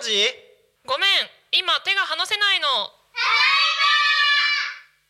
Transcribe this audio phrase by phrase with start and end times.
[0.00, 0.26] 時
[0.86, 1.08] ごめん。
[1.52, 2.66] 今手が離せないの。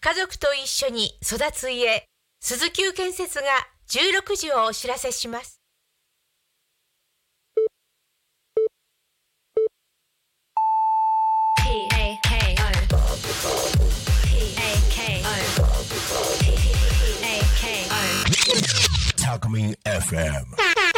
[0.00, 2.04] 家族と一緒に育つ家。
[2.40, 3.44] 鈴木建設が
[3.88, 5.60] 16時をお知らせします。
[19.16, 20.89] タコミン FM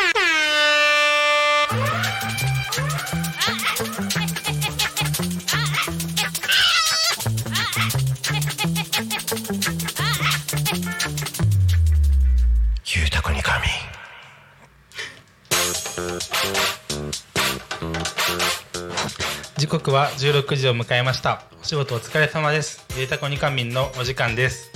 [19.73, 21.45] 刻は16時を迎えました。
[21.63, 22.85] お仕事お疲れ様です。
[22.99, 24.71] ゆうたこにかみんのお時間です。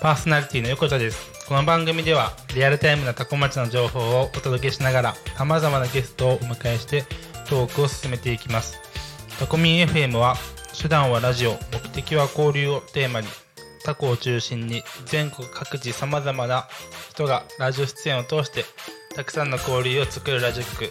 [0.00, 1.46] パーソナリティの横田です。
[1.46, 7.04] この番組ではリアルタイムなタコ町の情報をお届けしながら様々なゲストをお迎えして
[7.50, 8.78] トークを進めていきます。
[9.38, 10.36] タコミン FM は
[10.80, 13.26] 手段はラジオ目的は交流をテーマに
[13.84, 16.66] タコを中心に全国各地様々な
[17.10, 18.64] 人がラジオ出演を通して
[19.14, 20.90] たくさんの交流を作るラジオ局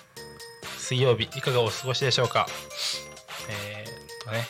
[0.91, 2.45] 水曜日いかがお過ごしでしょうか？
[3.49, 4.43] えー、とね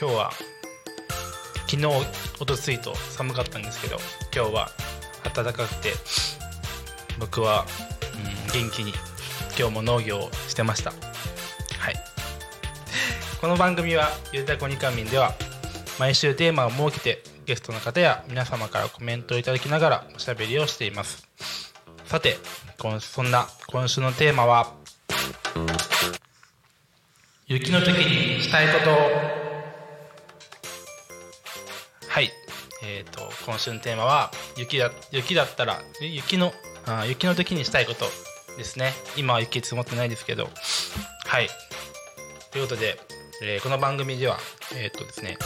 [0.00, 0.30] 今日は
[1.68, 1.86] 昨日
[2.40, 3.98] おとついと寒かったんですけど
[4.34, 4.70] 今日は
[5.34, 5.92] 暖かくて
[7.20, 7.66] 僕は、
[8.54, 8.94] うん、元気に
[9.58, 10.92] 今日も農業をしてました。
[10.92, 10.96] は
[11.90, 11.94] い。
[13.42, 15.34] この番組は「ゆうたこにかみん」では
[15.98, 21.28] 毎週テーマを設けてゲストの方や皆様からコメントをいただきながらおしゃべりをしています。
[22.06, 22.38] さて
[23.00, 24.72] そんな今週のテーマは
[27.46, 28.90] 雪の時にしたいこと
[32.08, 32.30] はい。
[32.82, 36.52] えっ、と今週のテーマは雪だ雪だったら雪の
[36.86, 38.06] あ雪の時にしたいこと
[38.56, 38.92] ですね。
[39.16, 40.48] 今は雪積もってないですけど。
[41.26, 41.48] はい。
[42.50, 42.98] ということで、
[43.42, 44.38] えーこの番組では
[44.74, 45.36] えっ、とですね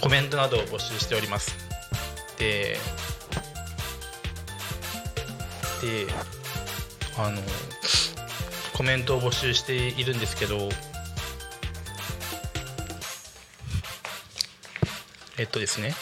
[0.00, 1.56] コメントなどを募集しております。
[2.38, 2.76] で
[5.82, 6.06] で
[7.16, 7.40] あの
[8.78, 10.68] コメントを募集しているんですけど
[15.36, 15.94] えっとですね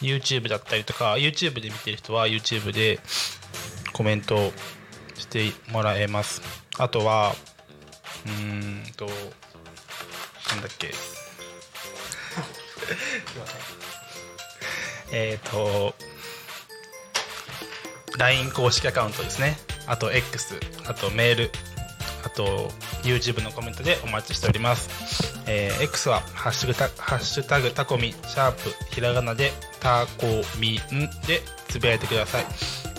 [0.00, 2.98] YouTube だったりとか YouTube で見てる人は YouTube で
[3.92, 4.52] コメント
[5.16, 6.40] してもらえます。
[6.78, 7.34] あとは
[8.26, 9.14] うーんとなん
[10.62, 10.92] だっけ。
[15.12, 15.94] えっと
[18.18, 19.58] LINE 公式アカウントですね。
[19.86, 21.50] あと X あとメール。
[22.24, 22.70] あと
[23.02, 29.50] YouTube のコメントでお待ちしております、えー X はハッシュタグハッシュタグタコミシャープひらがなで
[29.80, 30.26] タコ
[30.60, 32.44] ミンでつぶやいてください。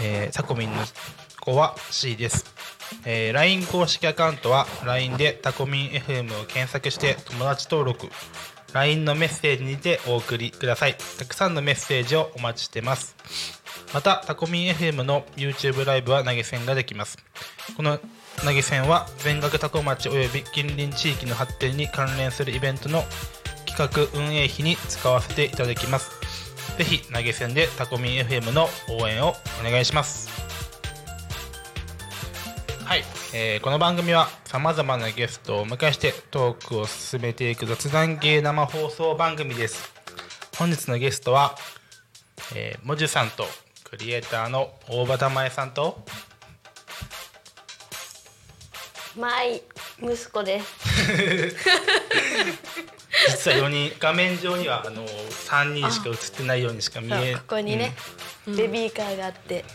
[0.00, 0.76] えー、タコミンの
[1.40, 2.44] 子は C です、
[3.04, 8.08] えー LINE 公式アカウントは LINE でタコミン FM を検索して友達登録
[8.72, 10.96] LINE のメッセージにてお送りください。
[11.18, 13.16] たくさんのメッセージをお待ちしてます。
[13.94, 17.16] またタコミン FM の YouTube ライブは投げ銭ができます。
[17.76, 17.98] この
[18.44, 23.04] 投げ銭は全額タコ町および近隣地域の発展に関連するイベントの
[23.66, 26.10] 企画運営費に使わせていただきます。
[26.76, 30.47] ぜひ投げ銭でタコミン FM の応援をお願いします。
[32.88, 33.04] はい、
[33.34, 39.92] えーこの番組はさまざまなゲストをお迎えしてトークを進めていく雑談系生放送番組です。
[40.58, 41.54] 本日のゲストは、
[42.56, 43.44] えー、もじゅさんと
[43.84, 46.02] クリエイターの大場玉江さんと。
[49.18, 49.62] マイ
[50.02, 50.74] 息子です。
[53.28, 57.94] 実は4人画面上にはあの3人しか映ってないようにしか見えここにね、
[58.46, 59.66] ベビーカーがあって、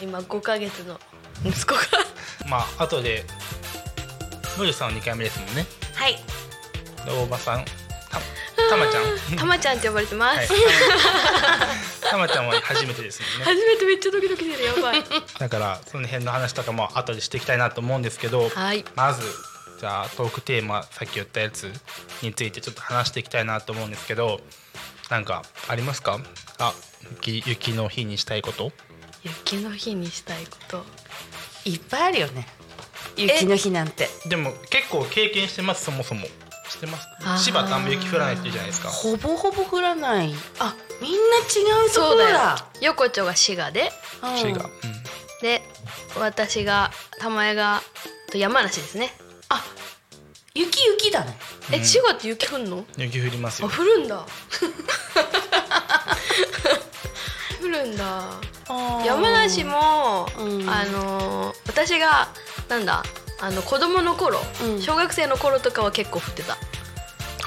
[0.00, 1.00] 今5ヶ月の
[1.44, 1.80] 息子が。
[1.80, 3.24] うんまあ後で
[4.58, 6.14] のりさんは2回目ですもんねはい。
[7.04, 10.52] で大場さんたたまちゃんたまちゃんって呼ばれてまはいす。
[12.10, 15.04] たまちゃんは初めてですもんね初めてめっちゃドキドキしてるやばい。
[15.38, 18.84] だからその辺の話とかも後でしていきたいなと思うんですけど、はい。
[18.96, 19.22] まず
[19.78, 21.70] じゃあトークテーマさっき言ったやつ
[22.22, 24.40] についてちょっと話していきたいなと思うんですけど
[25.08, 26.18] なんかありますか？
[26.58, 26.74] あ
[27.24, 28.72] 雪雪の日にしたいこと
[29.22, 30.84] 雪の日にしたいこと
[31.64, 32.46] いっぱいあるよね。
[33.16, 34.08] 雪の日なんて。
[34.26, 36.26] でも結構経験してますそもそも。
[36.68, 36.96] してま
[37.36, 38.88] す芝ってあんま雪降らないって言うじゃないですか。
[38.90, 40.32] ほぼほぼ降らない。
[40.60, 41.40] あみんな違
[41.86, 43.90] うところそうだ横丁が滋賀で。
[44.22, 44.36] うん。
[44.36, 44.70] 滋賀、
[45.42, 45.62] で
[46.16, 47.82] 私が玉江が
[48.30, 49.12] と山梨ですね。
[49.48, 49.64] あ
[50.54, 51.36] 雪雪だね。
[51.72, 52.76] え滋賀って雪降んの？
[52.76, 54.24] うん、雪降りますあよ降るんだ。
[57.60, 58.30] 降るんだ
[59.04, 60.68] 山梨も、うん。
[60.68, 62.28] あのー私が
[62.68, 63.02] なんだ
[63.40, 64.82] あの子供の頃、うん。
[64.82, 66.56] 小学生の頃とかは結構降ってた。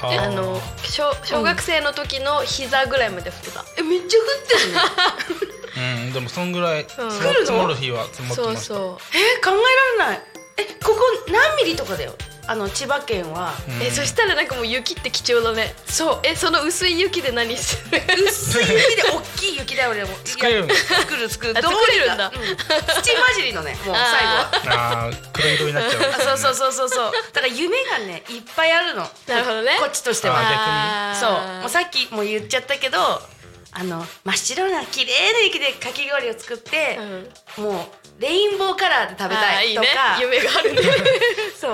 [0.02, 8.74] あの小小学生の時の膝ぐらいまで降ってた、えめっちゃ降ってるね うんでもそんぐらい積も,、来るの積もる日は積もってそうました。
[8.74, 9.50] そえ考
[9.98, 10.22] えられない。
[10.58, 11.00] えここ
[11.32, 12.12] 何ミリとかだよ？
[12.46, 13.82] あの千葉県はう、うん。
[13.82, 15.74] えそしたらなんかもう雪って貴重だね。
[15.86, 16.20] そう。
[16.22, 18.00] えその薄い雪で何する？
[18.26, 18.62] 薄い。
[18.62, 21.54] 雪で大きい雪だよ俺も作れる作る作る。
[21.56, 22.28] あどう作れるんだ。
[22.28, 23.98] う土混じりのねもう最後。
[24.70, 26.10] はあー黒色になっちゃう。
[26.10, 26.88] あそうそうそうそう。
[26.88, 29.08] そうだから夢がねいっぱいあるの。
[29.26, 29.78] なるほどね。
[29.80, 30.36] こっちとしては。
[30.38, 31.60] あそう。
[31.62, 32.98] もうさっきも言っちゃったけど
[33.76, 36.98] あの真っ白な綺麗な雪でかき氷を作って
[37.58, 37.64] う、ん。
[37.64, 37.84] もう
[38.18, 39.82] レインボーカラーで食べたいとか。
[39.82, 39.88] ね。
[40.20, 40.82] 夢があるね。
[41.60, 41.72] そう。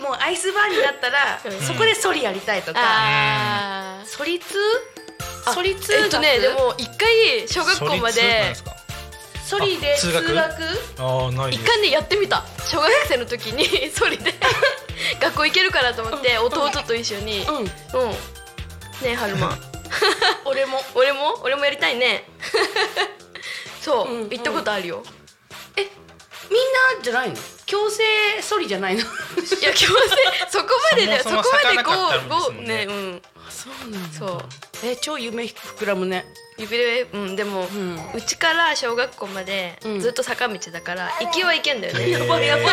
[0.00, 2.80] もうアイスバーになったら、うんそこでソリやりたいとか、
[4.06, 4.58] ソリ通
[5.46, 8.54] あソリ通えっとねでも一回小学校まで
[9.46, 10.22] ソリであ通学？
[11.50, 12.42] 一回ねやってみた。
[12.66, 14.34] 小学生の時に それで
[15.20, 17.44] 学校行けるからと思って弟と一緒に。
[17.46, 17.56] うん。
[17.56, 17.64] うん。
[17.64, 18.16] ね
[19.04, 19.58] えはるま。
[20.44, 20.82] 俺も。
[20.94, 21.38] 俺も？
[21.42, 22.24] 俺もやりたいね。
[23.82, 24.28] そう、うん。
[24.30, 25.02] 行ったことあるよ
[25.76, 25.82] え
[26.50, 27.36] みんなじゃないの？
[27.66, 28.02] 強制
[28.42, 29.02] ソリじゃないの？
[29.02, 29.92] いや強制
[30.48, 32.86] そこまでねそもそこまでゴーね。
[32.86, 33.22] ねうん。
[33.48, 34.42] そうなんそう。
[34.84, 36.24] え超夢膨らむね。
[36.58, 38.12] 指でうんでも、ん。
[38.14, 40.00] うちから小学校までうん。
[40.00, 42.66] ずっと坂道だから行きは行けんだよね、やばいやばい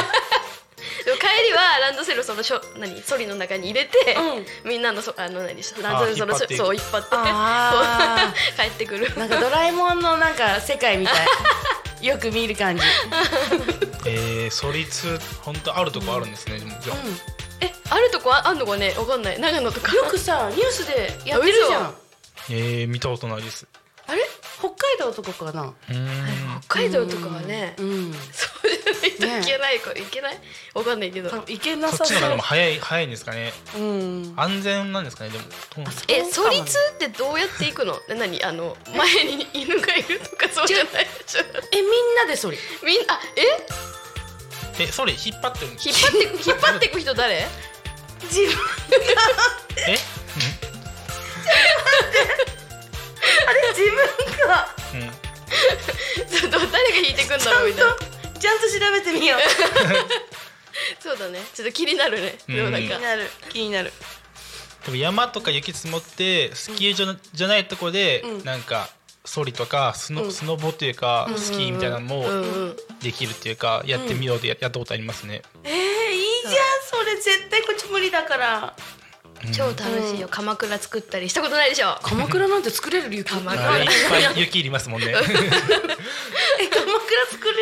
[1.05, 4.15] でも帰りはランドセルそのしょ何ソリの中に入れて、
[4.63, 6.63] みんなのそあの何ランドセルその引っ張っていく。
[6.63, 7.01] そう引っ張っ
[8.55, 8.61] て。
[8.61, 9.17] 帰ってくる。
[9.17, 11.15] なんかドラえもんのなんか世界みたい。
[12.05, 12.83] よく見る感じ。
[14.05, 16.97] えー、ソリツ本当あるとこあるんですね、でもじゃあ。
[17.59, 18.93] えあるとこああんのかね？
[18.97, 19.39] わかんない。
[19.39, 19.95] 長野とか。
[19.95, 21.95] よくさニュースでやってるじゃん。
[22.49, 23.65] えー、見たことないです
[24.59, 25.71] 北海道とかかな。
[26.67, 28.11] 北海道とかはね、うん。
[28.13, 28.19] そ
[28.63, 28.67] う
[29.19, 30.39] じゃないといけないか、いけない？
[30.73, 31.29] わかんないけど。
[31.29, 32.17] 多分行けなそさそう。
[32.17, 33.53] っちの方がでも早い早いんですかね。
[33.77, 34.33] うん。
[34.35, 35.29] 安全なんですかね？
[35.29, 35.43] でも
[36.07, 37.99] えソリツってどうやって行くの？
[38.09, 38.43] な何？
[38.43, 41.41] あの前に犬がいるとかそうじゃないでしょ？
[41.71, 43.19] えみんなでソリみんなあ
[44.79, 44.83] え？
[44.83, 47.45] えそれ引っ張ってる引っ張って引っ張っていく人誰？
[48.23, 48.49] 自分
[49.87, 49.87] え？
[49.87, 49.97] あ れ
[53.73, 54.67] 自分が。
[54.93, 55.09] うん、うん、
[56.29, 57.95] ちょっと誰が引いてくんだろうみたいな。
[58.39, 59.39] ちゃんと調べてみよう。
[61.01, 61.39] そうだね。
[61.53, 62.37] ちょっと気になるね。
[62.47, 62.55] うん。
[62.55, 63.29] でもなんか気になる。
[63.49, 63.93] 気になる。
[64.85, 68.43] でも山とか雪積もってスキー場じゃないとこで、うん。
[68.43, 68.89] なんか
[69.25, 70.31] ソリとかスノ,、うん。
[70.31, 76.53] スノボというか、スキーみたいなのもうんうんできるっていうか、やってみようでややったことありますね、えー、いいじゃん。
[76.89, 78.75] それ絶対こっち無理だから
[79.53, 80.27] 超楽しいよ。
[80.29, 81.97] 鎌倉作ったりしたことないでしょ？
[82.03, 85.35] 鎌倉なんて作れる雪鎌あ倉れいっぱい雪いりますもんね、 え鎌倉
[87.31, 87.55] 作れ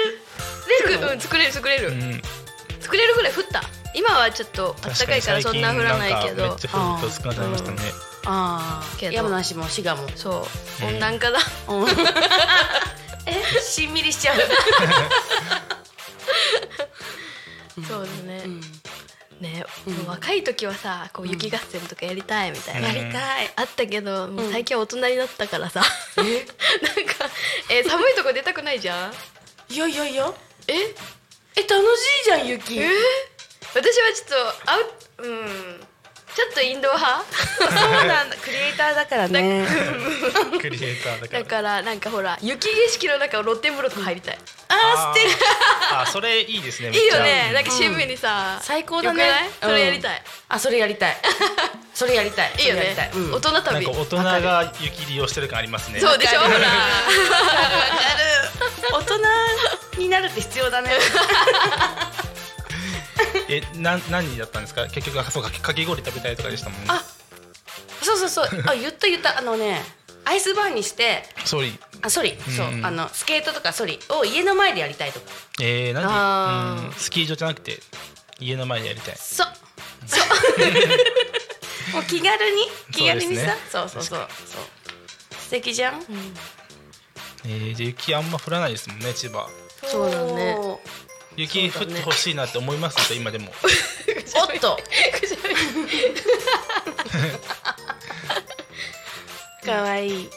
[0.90, 1.12] れるの？
[1.12, 2.22] うん作れる作れる、うん、
[2.80, 3.64] 作れるぐらい降った？
[3.94, 6.50] 今はちょっとあったかいからそんな降らないけど。
[6.56, 7.78] 確かに最近なんかめっちゃ降ると少なくなりましたね、
[8.26, 9.12] あけど。
[9.12, 10.08] あ山梨も滋賀も。
[10.16, 10.48] そ
[10.82, 10.86] う。
[10.86, 11.40] 温暖化だ、
[11.70, 11.88] うん。
[13.28, 13.44] え？
[13.62, 14.40] しんみりしちゃう。
[17.88, 18.62] そうだね、うん
[19.42, 19.66] ね、
[20.08, 22.96] 若い時はさこう雪合戦とかやりたいみたいな、うん。
[22.96, 23.52] やりたい。
[23.58, 25.84] あったけどもう最近は大人になったからさ、
[26.18, 26.22] え？
[26.82, 27.30] なんか
[27.70, 29.14] え寒いとこ出たくないじゃん？
[29.74, 30.34] いやいやいや。
[30.68, 30.74] え？
[31.58, 32.80] え楽しいじゃん雪。
[32.80, 32.90] え？
[33.74, 34.86] 私はちょっとアウ
[35.18, 35.85] うん
[36.36, 37.24] ちょっとインドア派？
[37.58, 37.72] そう
[38.08, 38.36] なんだ。
[38.36, 39.66] クリエイターだからね。
[40.60, 41.40] クリエイターだから。
[41.44, 44.38] だからなんかほら雪景色の中を露天風呂とか入りたい。
[44.68, 45.34] あー素敵。
[45.94, 47.52] あーそれいいですねいいよね。
[47.54, 49.24] なんか趣味にさ、最高だね。
[49.62, 51.16] それやりたい、あそれやりたい。
[51.94, 52.52] それやりたい。
[52.60, 52.82] いいよね。
[52.82, 56.02] それやりたい、うん、大人なん旅か大人が雪利用してる感ありますね。
[56.02, 56.42] そうでしょ？
[56.42, 56.58] ほら。
[58.92, 59.18] 大人
[60.00, 60.92] になるって必要だね
[63.50, 64.88] えなん何だったんですか？
[64.88, 66.88] 結局あそうかかき氷食べたいとかでしたもんね。
[66.90, 67.04] あ
[68.02, 68.64] そうそうそう。
[68.68, 69.38] あ言った言った。
[69.38, 69.82] あのね
[70.26, 71.78] アイスバーにしてソリ。
[72.02, 72.68] あソリ、そう。
[72.70, 74.00] うんあのスケートとかソリ。
[74.10, 75.28] を家の前でやりたいとか。
[75.62, 76.76] えー、あー。
[76.76, 77.80] なんで、うん、スキー場じゃなくて
[78.40, 79.16] 家の前でやりたい。
[79.18, 79.48] そう。
[80.08, 81.94] そう。
[81.94, 82.68] もう気軽に？
[82.92, 83.56] 気軽にさ？
[83.72, 84.28] そう,、そうそうそう。
[85.40, 86.02] 素敵じゃん、
[87.46, 89.48] えー、で雪あんま降らないですもんね千葉。
[89.84, 90.58] そうだね
[91.38, 93.54] 雪降ってほしいなって思います今でも。
[94.36, 94.78] おっと。
[99.66, 100.24] かわい。
[100.24, 100.30] い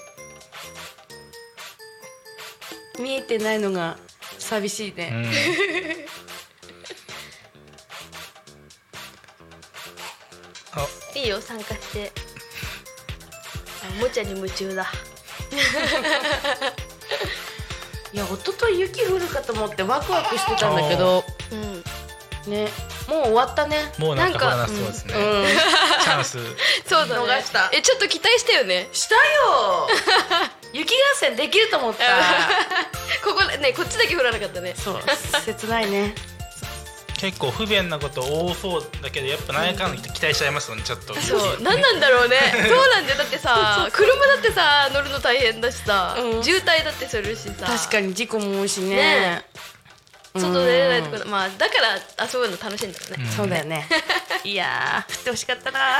[2.98, 3.96] 見えてないのが
[4.38, 5.26] 寂しいうね、ん。
[10.72, 10.86] あ。
[11.14, 12.12] いいよ参加して
[13.84, 14.86] あおもちゃに夢中だ
[18.12, 21.84] いや一昨日雪降るかと思ってワクワクしてたんだけどうん。
[22.48, 22.68] ね。
[23.08, 23.76] もう終わったね。
[23.98, 26.02] もうなんか降なんかそうですね、うん。
[26.02, 26.38] チャンス。
[26.86, 27.26] そうだね。
[27.26, 27.70] 逃した。
[27.72, 28.88] えちょっと期待したよね。
[28.92, 29.88] したよ。
[30.72, 32.04] 雪合戦できると思った。
[33.24, 34.74] ここねこっちだけ降らなかったね。
[34.76, 35.00] そう
[35.44, 36.14] 切ないね
[37.18, 41.14] 結構不便なこと多そうだけどやっぱ何やかんだ期待しちゃいますよねちょっと。
[41.14, 42.36] そう何なんだろうね。
[42.54, 43.18] そうなんだよ。
[43.18, 46.44] だってさ車だってさ乗るの大変だしさ、うん。
[46.44, 47.66] 渋滞だってするしさ。
[47.66, 48.96] 確かに事故も多いしね。
[48.96, 49.44] ね。
[50.36, 53.88] 外出れないとうんこまあだから遊ぶの楽しいんだよね、そうだよね。
[54.44, 55.12] いやー。
[55.16, 55.80] 降ってほしかったな。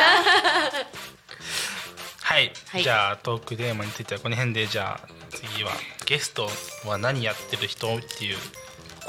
[2.22, 2.82] はい、はい。
[2.82, 4.68] じゃあトークテーマについてはこの辺で。
[4.68, 5.72] じゃあ次は
[6.04, 6.48] ゲスト
[6.84, 8.38] は何やってる人っていう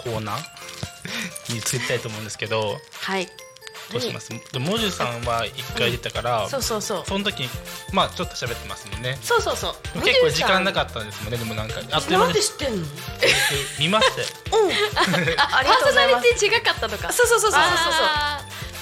[0.03, 1.53] コーナー？
[1.53, 2.77] についてたいと思うんですけど。
[3.01, 3.27] はい。
[3.91, 4.29] どうします？
[4.53, 7.03] でももじゅさんは一回出たから、そうそうそう。
[7.08, 7.50] その時に
[7.91, 9.18] まあちょっと喋ってますもんね。
[9.22, 10.01] そうそうそう。
[10.01, 11.39] 結構時間なかったんですもんね。
[11.39, 12.86] でもなんかあっというで知ってんの？
[12.86, 14.27] 僕見ましたよ。
[15.38, 16.27] あありパーソがとうございます。
[16.27, 17.12] ナリティ違かったのか。
[17.12, 17.94] そうそうそうそうそうそう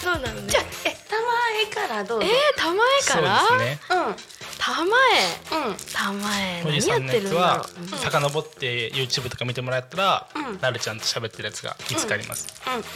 [0.03, 0.21] そう。
[0.21, 1.23] なのねじゃあえたま
[1.63, 2.27] えからどうぞ。
[2.27, 3.43] えー、たまえそから？
[3.55, 3.79] うですね。
[3.87, 4.15] たま
[4.59, 5.75] えうんうん。
[5.93, 6.63] たまえ。
[6.65, 7.97] おじさ何やってるんだろう。
[7.97, 10.59] 遡って YouTube とか見てもらったら、うん。
[10.59, 12.47] なるちゃんと喋ってるやつが見つかります、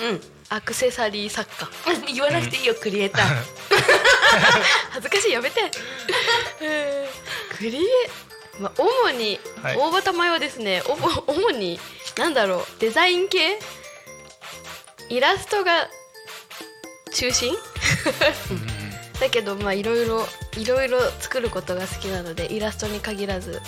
[0.01, 0.21] うん。
[0.49, 1.69] アクセサリー作家。
[1.93, 2.13] うん。
[2.13, 3.25] 言わなくていいよクリエイター。
[4.91, 5.71] 恥ずかしいやめて。
[6.61, 7.87] えークリエ
[8.59, 9.77] まあ主に、はい。
[9.77, 10.81] 大場玉江はですね。
[10.87, 11.79] おぼ主に
[12.17, 12.65] なんだろう。
[12.79, 13.59] デザイン系？
[15.09, 15.87] イラストが
[17.13, 17.55] 中心？
[19.21, 20.25] だけどまあいろいろ
[20.57, 23.61] いろいろ作ることが好きなのでイラストに限らず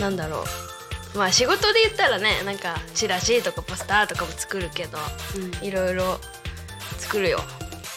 [0.00, 0.44] なんだろ
[1.14, 1.18] う。
[1.18, 4.98] まあ仕事で言ったらねなんかチラシとかポスターとかも作るけど
[5.62, 6.18] いろいろ
[6.98, 7.38] 作るよ。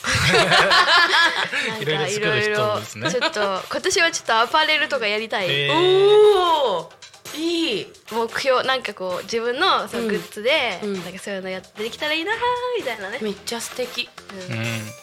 [1.81, 3.11] いろいろ作る人ですね。
[3.11, 3.39] ちょっと
[3.69, 5.73] 今年はちょっとアパレルとかやりたい、えー。
[5.73, 6.91] おお
[7.35, 7.87] いい。
[8.11, 10.09] 目標なんかこう自分のそのうん。
[10.09, 11.03] グッズで、うん。
[11.03, 12.35] なんかそういうのやってできたらいいなー
[12.77, 14.07] みたいなね、めっちゃ素敵。
[14.49, 15.01] うん。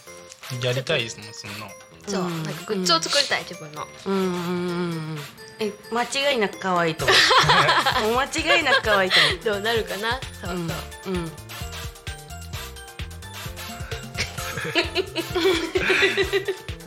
[0.62, 1.66] やりたいですもんそんな
[2.08, 2.42] そう、うん。
[2.42, 4.34] なんかグッズを作りたい自分の、うんうんうんう
[5.14, 5.18] ん。
[5.60, 7.16] え間違いなく可愛いと思う。
[8.12, 9.38] もう間違いなく可愛いと思う。
[9.44, 10.20] どうなるかな？
[10.40, 10.70] そうそう、うん
[11.16, 11.32] うん。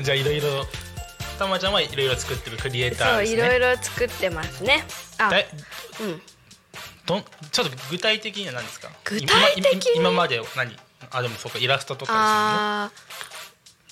[0.04, 0.66] じゃあいろいろ
[1.38, 3.38] たまちゃんはいろいろ作ってるクリエイターですね。
[3.42, 4.86] そういろいろ作ってますね。
[5.18, 5.30] あ
[6.00, 6.22] うん。
[7.06, 8.90] どんちょっと具体的には何ですか？
[9.04, 9.92] 具体的に？
[9.96, 10.78] 今今までは何？
[11.10, 13.31] あでもそうかイラストとかあー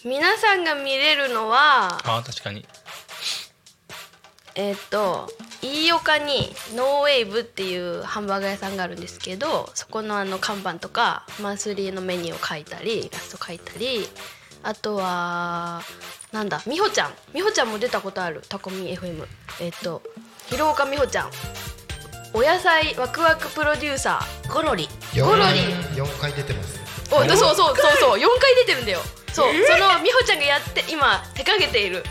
[0.06, 2.65] 皆さんが見れるのはあー確かに。
[4.56, 5.29] えっ、と
[5.62, 14.08] 飯岡にノーウェーブっていうハンバーガー屋さんがあるんですけどそこのあの看板とかマンスリーのメニューを描いたりイラスト描いたり
[14.63, 15.82] あとは
[16.32, 17.12] なんだ美穂ちゃん。
[17.34, 18.41] 美穂ちゃんも出たことある？
[18.48, 19.25] タコミ FM
[19.62, 20.01] えっ、と
[20.50, 21.29] 広岡美穂ちゃん。
[22.34, 24.22] お野菜ワクワクプロデューサ
[24.53, 24.88] ゴロリ。
[25.20, 25.98] ゴロリ。
[25.98, 26.79] 四回出てます。
[27.10, 29.00] ーおそうそうそうそう4回出てるんだよ
[29.34, 32.04] そう、その美穂ちゃんがやって今 手掛けている。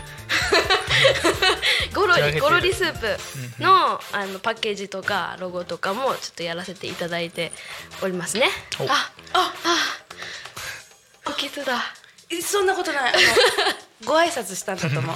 [1.93, 3.17] ゴロリゴロリスープ
[3.63, 7.51] のあのパッケージとかロゴとかもちょっとやらせていただいて
[8.01, 8.47] おりますね。
[8.79, 8.83] お。
[8.83, 9.79] あああ。
[11.25, 11.81] 不吉だ。
[12.29, 13.13] えそんなことない。
[13.13, 13.19] あの
[14.05, 15.15] ご挨拶したんだと思う。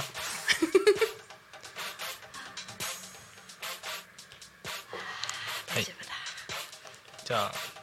[5.72, 5.84] はい。
[7.24, 7.73] じゃあ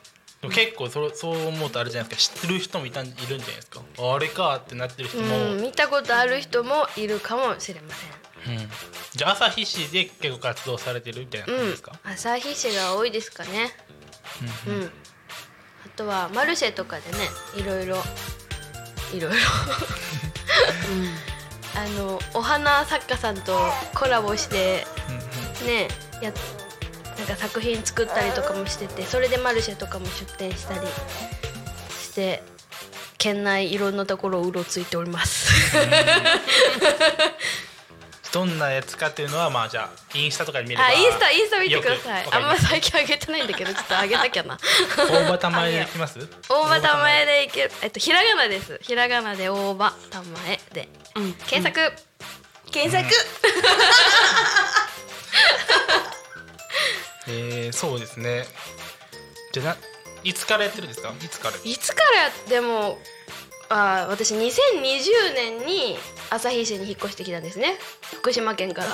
[0.50, 2.36] 結構そそう思うとあれじゃないですか。
[2.38, 3.81] 知ってる人もいたんいるんじゃないですか。
[4.00, 7.93] あれかってなってる人も、うん見たことある人もいるかもしれま
[8.43, 8.55] せん。
[8.57, 8.69] うん。
[9.12, 13.71] じゃあ朝日市で結構活動されてるみたいな感じですか、うん、朝日市が多いですかね。
[14.67, 14.91] うん、
[15.86, 17.17] あとはマルシェとかでね
[17.55, 17.98] いろいろ
[19.13, 19.38] いろいろ。
[21.74, 23.57] あのお花作家さんと
[23.95, 24.86] コラボして
[25.65, 25.88] ね
[26.21, 26.33] や
[27.22, 30.80] なんか作品作ったりとかもしててそれでマルシェとかも出店したり
[32.01, 32.42] して
[33.20, 35.51] 県内いろんなところをうろついております。
[38.34, 42.28] どんなやつかっていうのはまあじゃあインスタとかで見ればあインスタインスタ見てください。
[42.32, 44.58] あんます最近あげてないんだけどちょっとあげなきゃな。
[44.98, 46.18] 大場玉江できます？
[46.50, 47.72] 大場玉江でいける。
[47.84, 48.80] えっとひらがなです。
[48.82, 50.88] ひらがなで大場玉江で。
[51.16, 51.34] うん。
[51.34, 51.94] 検索、
[52.72, 53.13] 検索
[57.31, 58.45] えー、そうですね。
[59.53, 59.77] じゃあな
[60.23, 61.13] いつからやってるんですか？
[61.23, 61.55] いつから？
[61.63, 62.97] いつからやでも
[63.69, 65.97] あー私2020年に
[66.29, 67.77] 旭市に引っ越してきたんですね。
[68.19, 68.88] 福島県から。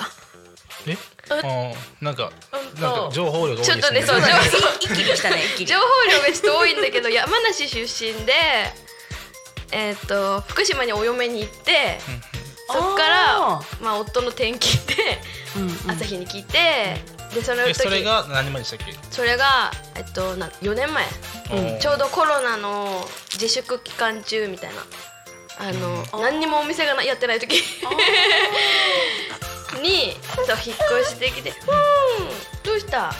[0.86, 0.96] え？
[1.30, 2.82] あーなんかうんと。
[2.82, 4.26] なんか情報量が多いちょっとねですねそ
[4.58, 5.66] う情報一気にしたね 一気に。
[5.66, 8.32] 情報量がちょっと多いんだけど山梨出身で
[9.70, 11.98] えっ、と福島にお嫁に行って
[12.70, 15.18] そっからあまあ夫の転勤で
[15.56, 16.96] うん朝日に来て、
[17.34, 18.94] でその時えそれが何万でしたっけ？
[19.10, 21.06] それがえっとな4年前、
[21.74, 21.80] うん。
[21.80, 24.82] ちょうどコロナの自粛期間中みたいな。
[25.60, 27.54] あの、何にもお店がなやってない時。
[29.82, 30.14] に
[30.46, 32.28] そう引っ越してきて「うん。
[32.62, 33.12] どうした?」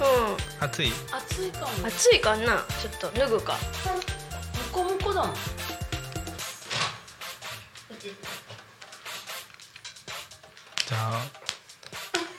[0.00, 0.64] うん。
[0.64, 0.92] 暑い？
[1.12, 1.66] 暑いかも。
[1.86, 2.64] 暑いかな？
[2.80, 3.56] ちょっと脱ぐか
[4.68, 5.34] ムコムコだもん。
[10.86, 11.22] じゃあ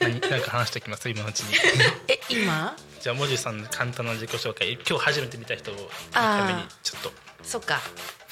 [0.00, 1.56] 何何か話しておきます今のうちに。
[2.08, 2.74] え今？
[3.00, 4.72] じゃあもじさんの簡単な自己紹介。
[4.72, 7.12] 今日初めて見た人をためにちょっと。
[7.42, 7.80] そっか。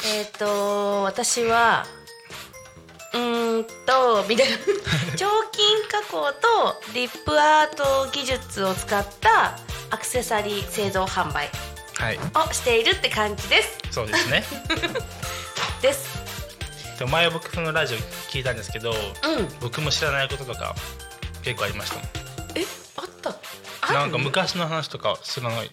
[0.05, 1.87] えっ、と私は
[3.15, 4.57] うーんとみたいな。
[5.17, 9.59] 彫金加工とリップアート技術を使った
[9.91, 11.35] アクセサリー製造販売。
[11.35, 11.78] はい
[12.49, 13.79] をしているって感じです。
[13.91, 14.45] そうですね。
[15.83, 16.09] です。
[16.99, 17.99] で前僕そのラジオ
[18.31, 19.49] 聞いたんですけどうん。
[19.61, 20.75] 僕も知らないこととか
[21.43, 22.05] 結構ありましたもん。
[22.57, 22.65] え
[22.97, 23.09] あっ
[23.81, 23.93] た？
[23.93, 25.71] なんか昔の話とか知らない？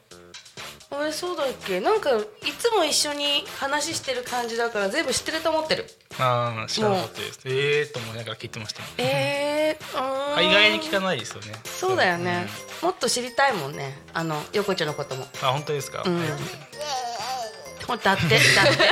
[0.99, 1.79] 俺そうだっけ？
[1.79, 2.23] なんかい
[2.57, 5.85] つも一緒に話してる感じだから全部知ってると思ってる。
[6.17, 7.39] ああ知らなかったです。
[7.45, 8.91] ええー、と思いながら聞いてましたもん。
[8.97, 10.31] えー、うー。
[10.33, 11.53] んあ意外に聞かないですよね。
[11.65, 12.47] そうだよね、
[12.81, 13.97] もっと知りたいもんね。
[14.13, 15.27] あの横丁のことも。
[15.41, 16.19] あ本当ですか、うん。
[16.19, 18.23] ありがとうございますほんとだって。
[18.23, 18.41] だって。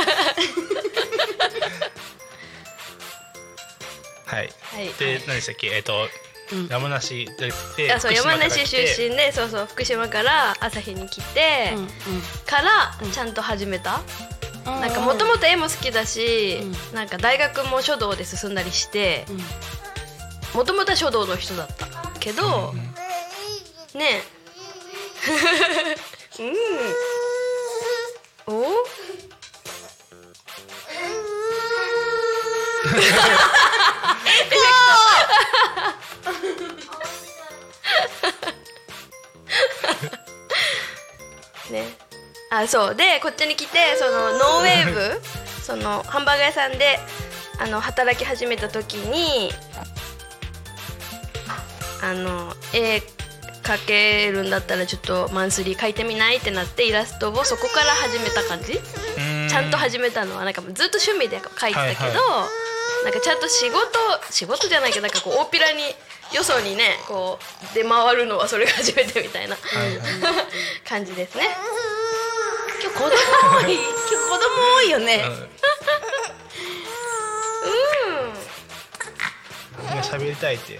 [4.26, 4.88] はい、はい。
[5.00, 5.68] で何でしたっけ？
[5.68, 6.10] えっ、と、うん
[6.70, 7.28] 山梨
[7.78, 11.88] であそう山梨出身でそうそう福島から朝日に来て、うん
[12.46, 14.02] からちゃんと始めた、
[14.66, 16.60] うんなんかもともと絵も好きだし、
[16.92, 19.26] うなんか大学も書道で進んだりして
[20.54, 21.88] もともとは書道の人だった。
[22.20, 22.74] けど、
[23.94, 24.22] ね。
[26.40, 26.44] え
[28.48, 28.56] うん。
[28.56, 28.64] お？
[41.72, 41.86] ね。
[42.50, 42.96] あそう。
[42.96, 45.22] でこっちに来てそのノーウェーブ
[45.64, 47.00] そのハンバーガー屋さんで
[47.60, 49.52] あの働き始めた時に
[52.02, 53.02] あの絵
[53.64, 58.78] 描けるんだったらちょっとマンスリー描いてみないってなってイラストをそこから始めた感じ？
[59.50, 62.52] ちゃんと始めたのはなんかずっと趣味で描いてたけど、はい。
[63.06, 63.80] なんかちゃんと仕事
[64.30, 65.96] 仕事じゃないけどなんかこう大っぴらに
[66.32, 67.38] よそにねこ
[67.72, 70.08] う出回るのはそれが初めてみたいなはいはい。
[70.88, 71.48] 感じですね。
[72.82, 73.14] 今日子供多
[73.70, 73.74] い。
[73.74, 74.40] 今日子供
[74.78, 75.24] 多いよね。
[75.26, 75.30] う
[79.86, 79.90] ん。
[79.92, 80.80] 今喋りたいって。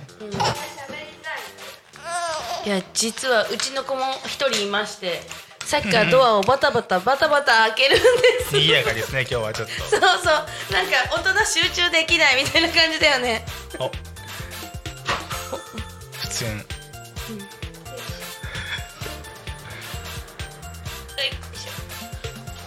[2.66, 5.20] いや実はうちの子も一人いまして
[5.66, 8.08] さっきからドアをバタバタバタバタ開けるんで
[8.46, 8.56] す。
[8.58, 10.00] 賑やかですね今日はちょっそうそう。
[10.00, 10.14] なん
[10.88, 13.46] か大人集中できないみたいな感じだよね
[16.44, 16.58] とお出演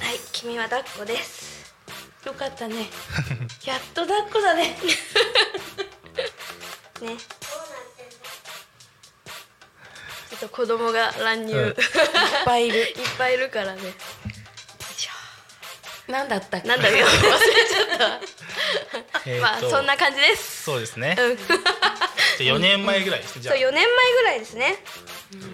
[0.00, 1.74] はい、君は抱っこです。
[2.24, 2.88] よかったね
[3.64, 4.68] やっと抱っこだね
[7.02, 7.16] ね。
[10.30, 11.76] ちょっと子供が乱入、うんいっいっ
[12.44, 13.94] ぱいいる ぱいいるからね。
[16.08, 17.36] なんだったなんだよ、忘れ
[17.68, 18.20] ちゃっ
[19.26, 19.42] えーた。
[19.42, 20.62] まあ、とそんな感じです。
[20.62, 21.38] そうですねうん。
[22.38, 24.77] じゃあ4年前ぐらいですねじゃそう、あ4年前ぐらいですね。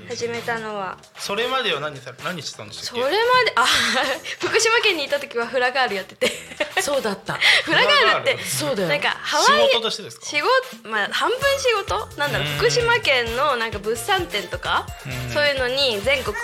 [0.08, 0.98] 始めたのは。
[1.18, 3.66] それまでは何さ何してたんでしたっれまで、あ、
[4.40, 6.30] 福島県にいた時はフラガールやってて。
[6.80, 7.34] そうだった。
[7.64, 8.44] フラガールって。
[8.44, 8.88] そうだよ。
[8.88, 10.26] なんかハワイ仕事としてですか？
[10.26, 10.50] 仕事
[10.88, 12.06] まあ半分仕事？
[12.16, 12.56] なんだろううん。
[12.58, 14.86] 福島県のなんか物産展とか？
[15.06, 15.32] うん。
[15.32, 16.42] そういうのに全国こ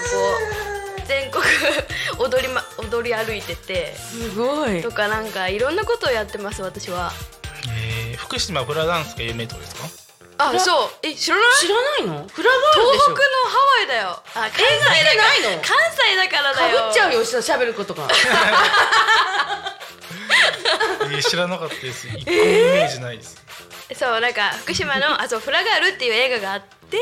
[0.98, 1.42] う全国
[2.18, 3.94] 踊り,、ま、踊り歩いてて。
[3.96, 4.80] すごい。
[4.82, 7.12] とかなんかいろんなことをやってます私は。
[7.70, 9.88] えー福島フラダンスが有名ってことですか？
[10.38, 10.90] あそう。
[11.02, 11.46] え知らない？
[11.58, 12.26] 知らないの？
[12.28, 13.04] フラガール東でしょ。
[13.04, 13.18] 北の
[13.50, 14.22] ハワイだよ。
[14.34, 15.22] あ関西だから。
[15.22, 15.62] ないの？
[15.62, 16.78] 関西だからだよ。
[16.78, 18.08] かぶっちゃうよしゃべることが。
[21.10, 22.06] え知らなかったです。
[22.08, 23.36] 一個もイメージないです。
[23.94, 26.98] そうなんか福島のあそうフラガールっていう映画があって、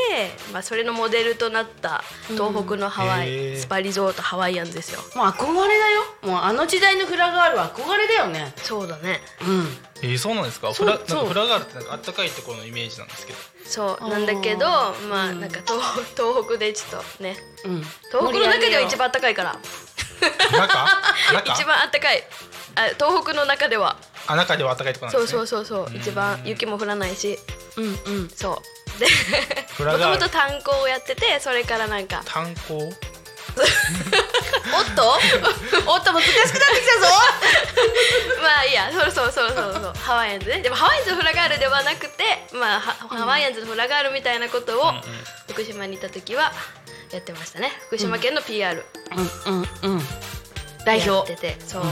[0.52, 3.58] まあそれのモデルとなった東北のハワイ、へー。
[3.58, 5.00] スパリゾートハワイアンズですよ。
[5.14, 6.04] もう憧れだよ。
[6.22, 8.54] もうあの時代のフラガールは憧れだよね。
[8.62, 9.20] そうだね。
[9.42, 10.74] うんえー、そうなんですか？
[10.74, 13.38] そうフラフラガールってなんかあったかいところのイメージなんですけど。
[13.64, 14.66] そうなんだけど
[15.08, 15.80] まあなんか東
[16.14, 17.36] 東北でちょっとね。
[17.64, 17.80] うん。
[18.10, 19.56] 東北の中では一番暖かいから。
[20.52, 20.68] 中？
[21.32, 21.52] 中？
[21.52, 22.22] 一番暖かい。
[22.76, 23.96] あ東北の中では。
[24.26, 25.56] あ中ではあったかいところなんそうですね。
[25.56, 27.38] そうそうそう一番雪も降らないし。
[27.76, 28.28] うんうん。
[28.34, 28.62] そ
[28.96, 28.98] う。
[28.98, 29.06] で
[29.84, 32.22] もともと炭鉱をやっててそれからなんか。
[32.26, 32.74] 炭鉱？
[33.56, 35.18] おっと？
[35.86, 37.06] おっと難しくなってきたぞ
[38.46, 39.92] まあいいやそうそうそうそうそう。
[39.98, 40.60] ハワイアンズね。
[40.62, 44.92] でもハワイアンズのフラガールではなくてまあはハワイアンズのフラガールみたいなことを
[45.50, 46.52] 福島にいた時は
[47.10, 47.72] やってましたね。
[47.88, 48.84] 福島県の PR
[49.46, 49.54] うん。
[49.54, 49.68] うん。
[49.82, 50.06] うん。
[50.84, 51.66] 代やっ表てて。
[51.66, 51.84] そう。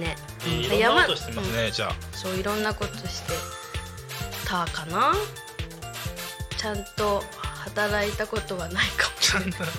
[0.00, 0.16] ね。
[0.44, 1.92] えーいろんなことしてますね、じゃあ。
[2.16, 3.32] そういろんなことして
[4.46, 5.12] たかな。
[6.56, 7.22] ちゃんと
[7.64, 9.64] 働いたことはないかもちゃんと。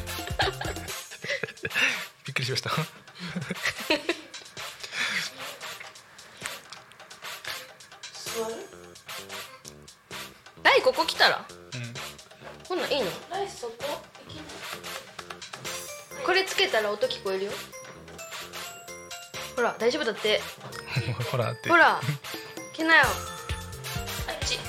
[2.25, 2.69] びっくりしました
[10.63, 11.37] ライここ来たら？
[11.37, 11.93] うん
[12.67, 13.07] こんなんいいの？
[13.31, 13.73] ライそこ？
[16.25, 17.51] これつけたら音聞こえるよ。
[19.55, 20.41] ほら大丈夫だって。
[21.31, 21.69] ほらって。
[21.69, 21.99] ほら
[22.73, 23.03] 来なよ。
[24.27, 24.59] あっち。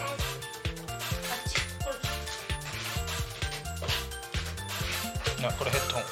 [5.45, 6.05] あこれヘッドホン。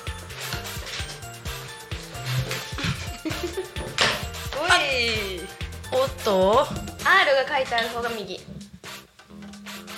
[4.60, 5.40] おい
[5.92, 6.68] おっと R
[7.48, 8.38] が書いてある方が右。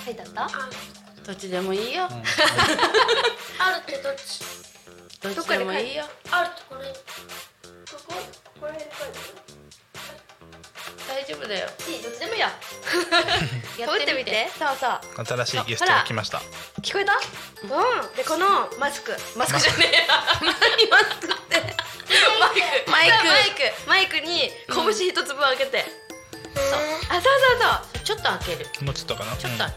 [0.05, 0.47] 書いてあった？
[1.25, 2.05] どっちでもいいよ。
[3.59, 4.41] あるってどっち？
[5.21, 6.05] どっちでもいいよ。
[6.31, 6.47] ある。
[6.47, 6.87] ってこれ？
[6.87, 6.95] こ
[8.07, 8.13] こ？
[8.61, 9.19] これで書いて
[11.11, 11.67] 大丈夫だよ。
[11.67, 11.73] ど
[12.09, 12.47] っちでもいいや。
[13.77, 14.49] やってみて。
[14.57, 15.25] そうそう。
[15.25, 16.41] 新しいゲストが来ました。
[16.81, 17.13] 聞こえた？
[17.63, 18.15] うん。
[18.15, 19.15] でこのマスク。
[19.35, 20.07] マスクじゃねえや。
[20.41, 21.75] 何マスクって？
[22.89, 23.25] マイク。
[23.27, 23.73] マイク。
[23.87, 24.19] マイク。
[24.21, 25.85] に拳一つ分開けて、
[27.09, 27.23] あそう
[27.59, 28.69] そうちょっと開ける。
[28.81, 29.35] もうちょっとかな？
[29.35, 29.63] ちょっと。
[29.65, 29.67] う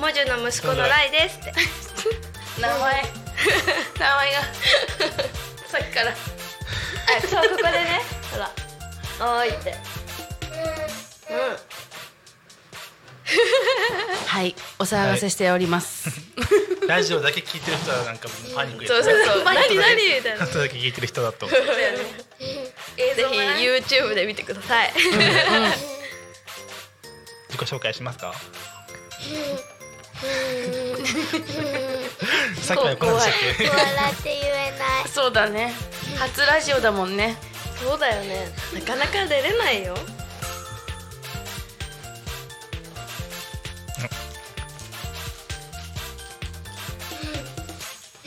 [0.00, 1.52] モジュの息子のライですって。
[2.60, 3.04] 名前。
[3.98, 4.42] 名前が。
[5.68, 6.10] さっきから。
[6.10, 6.14] あ
[7.22, 8.02] そうここでね。
[8.32, 8.50] ほら。
[9.20, 9.70] おーいって。
[9.70, 10.05] うん
[14.26, 16.08] はいお騒がせしております、
[16.40, 16.46] うん
[16.86, 19.44] ラジオだけ聞いてる人はなんかもうパニックそうそうそう。
[19.44, 21.48] 何何みたいなあとだけ聞いてる人だと。
[21.48, 21.52] ぜ
[22.38, 24.92] ひ YouTube で見てください。
[24.94, 25.10] 自
[27.58, 28.32] 己紹介しますか？
[32.62, 33.68] さっきまでこんなんでしたっけ？
[33.68, 35.08] 笑って言えない。
[35.12, 35.74] そうだね。
[36.20, 37.36] 初ラジオだもんね。
[37.82, 38.48] そうだよね。
[38.74, 39.96] なかなか出れないよ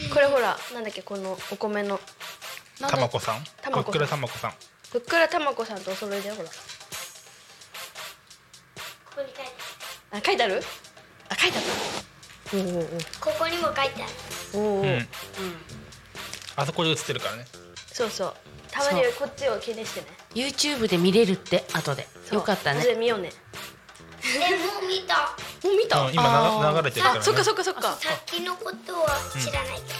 [0.10, 2.00] これほらなんだっけこのお米の。
[2.80, 3.44] たまこさん？
[3.62, 3.92] たまこさん。
[3.92, 4.54] こっくらたまこさん。
[4.92, 6.50] ふっくらたまこさんとお揃いだよほら。
[6.50, 6.54] こ
[9.18, 9.52] こに書いて
[10.12, 10.64] あ書いてある？
[11.30, 12.58] あ書いてあった。
[12.58, 12.88] おおある
[13.22, 14.14] ここにも書いてある。
[14.56, 14.86] おお、う。
[14.86, 15.08] ん。
[16.56, 17.46] あそこで映ってるからね。
[17.88, 18.34] そうそう。
[18.72, 20.08] たまにこっちを気にしてね。
[20.34, 22.08] YouTube で見れるって後で。
[22.32, 23.32] よかった後でね見ようね。
[24.24, 26.00] えもう見たもう見た。
[26.02, 27.20] うん今な流れてるからね。
[27.20, 27.82] あそっかそっかそっか。
[27.82, 29.08] さっきのことは
[29.40, 29.82] 知らない。
[29.82, 29.94] け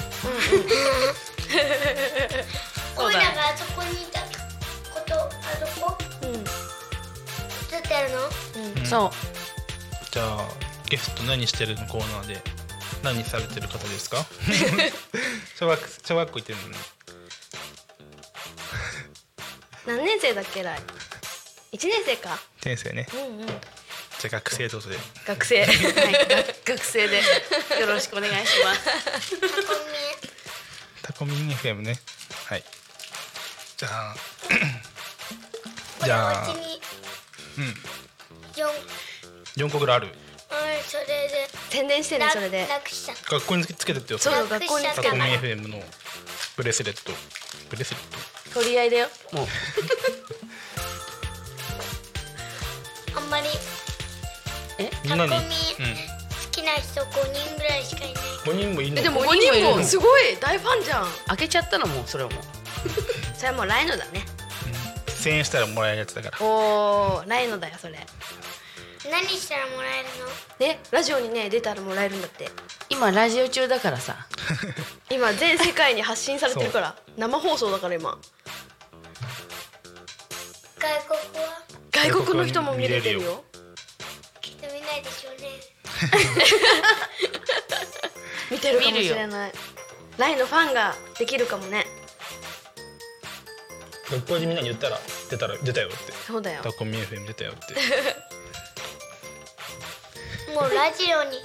[2.98, 4.28] ど、オイラがあそこにいたこ
[5.06, 5.30] とあ
[5.76, 5.98] そこ？
[6.24, 6.30] うん。
[6.30, 6.44] 映っ
[7.82, 8.86] てるの？
[8.86, 9.12] そう。
[10.12, 10.48] じゃあ
[10.90, 12.42] ゲスト何してるのコーナーで
[13.04, 14.26] 何されてる方ですか？
[15.60, 16.76] 小学小学校行ってるのに。
[19.88, 20.80] 何年生だっけ来
[21.72, 22.38] 一年生か。
[22.64, 23.08] 先生ね。
[23.14, 23.48] うんうん
[24.20, 24.98] じゃあ学生ということで。
[25.26, 25.64] 学生。
[25.66, 25.76] はい。
[26.28, 27.18] 学学生で。
[27.80, 28.82] よろしくお願いします。
[31.02, 31.50] タコミン。
[31.52, 31.98] FM ね。
[32.46, 32.64] はい。
[33.78, 34.16] じゃあ。
[36.04, 36.50] じゃあ。
[36.50, 37.74] うん。
[38.56, 38.70] 四。
[39.56, 40.08] 4個ぐらいある？
[40.08, 40.14] うん
[40.84, 41.50] それで。
[41.70, 42.68] 宣伝してねなそれで。
[43.30, 45.82] 学校につけてってよそうれ学校につタコミンけて FM の
[46.58, 47.14] ブレスレット。
[47.70, 48.00] ブレスレッ
[48.52, 48.54] ト。
[48.60, 49.10] 取り合いだよ。
[49.32, 49.48] もう。
[53.16, 53.48] あんまり
[55.10, 58.24] タコミ好きな人5人ぐらいしかいない。
[58.46, 59.00] 5人もいるの？
[59.00, 59.70] えでも5五人もいるの。
[59.72, 61.08] 人もすごい大ファンじゃん。
[61.28, 62.42] 開けちゃったのもうそれはもう。
[63.36, 64.26] それはもうライノだね。
[65.08, 66.46] 1000円したらもらえるやつだから。
[66.46, 68.00] おおライノだよそれ。
[69.10, 70.68] 何したらもらえるの？
[70.74, 72.50] ねラジオにね出たらもらえるんだって。
[72.90, 74.28] 今ラジオ中だからさ。
[75.10, 76.96] 今全世界に発信されてるから。
[77.18, 78.18] 生放送だから今。
[80.80, 81.62] 外国は？
[81.92, 83.44] 外国の人も見れてるよ
[88.52, 89.52] 見てるかもしれない。
[90.18, 91.86] ライのファンができるかもね。
[94.12, 95.98] 六本木みんなに言ったら出たら出たよって。
[96.26, 96.62] そうだよ。
[96.64, 97.76] タコミ FM 出たよって。
[100.54, 101.42] もうラジオにう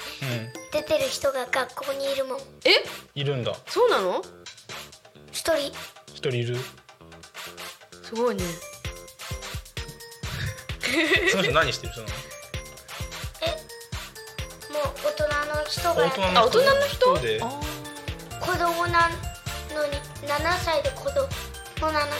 [0.72, 2.40] 出てる人が学校にいるもん。
[2.64, 2.78] え？
[2.78, 2.82] ん
[3.14, 3.54] いるんだ。
[3.68, 4.24] そうなの？
[5.30, 5.72] 一人。
[6.08, 6.56] 一人いる。
[8.02, 8.44] すごいね。
[11.30, 11.92] その人何してる？
[11.92, 12.14] 人なの
[15.80, 17.18] 人がやって大あ大人の人？
[17.20, 17.40] で。
[17.40, 17.46] 子
[18.52, 19.08] 供な
[19.74, 19.92] のに
[20.26, 22.12] 7歳で子供なのに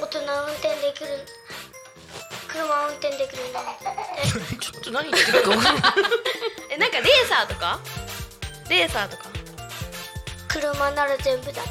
[0.00, 1.08] 大人運転できる
[2.48, 3.60] 車運転できるんだ
[4.60, 5.92] ちょっと何言ってるか分かんない。
[6.70, 7.80] えなんかレーサーとか？
[8.68, 9.24] レーサーとか？
[10.48, 11.70] 車なら全部だって。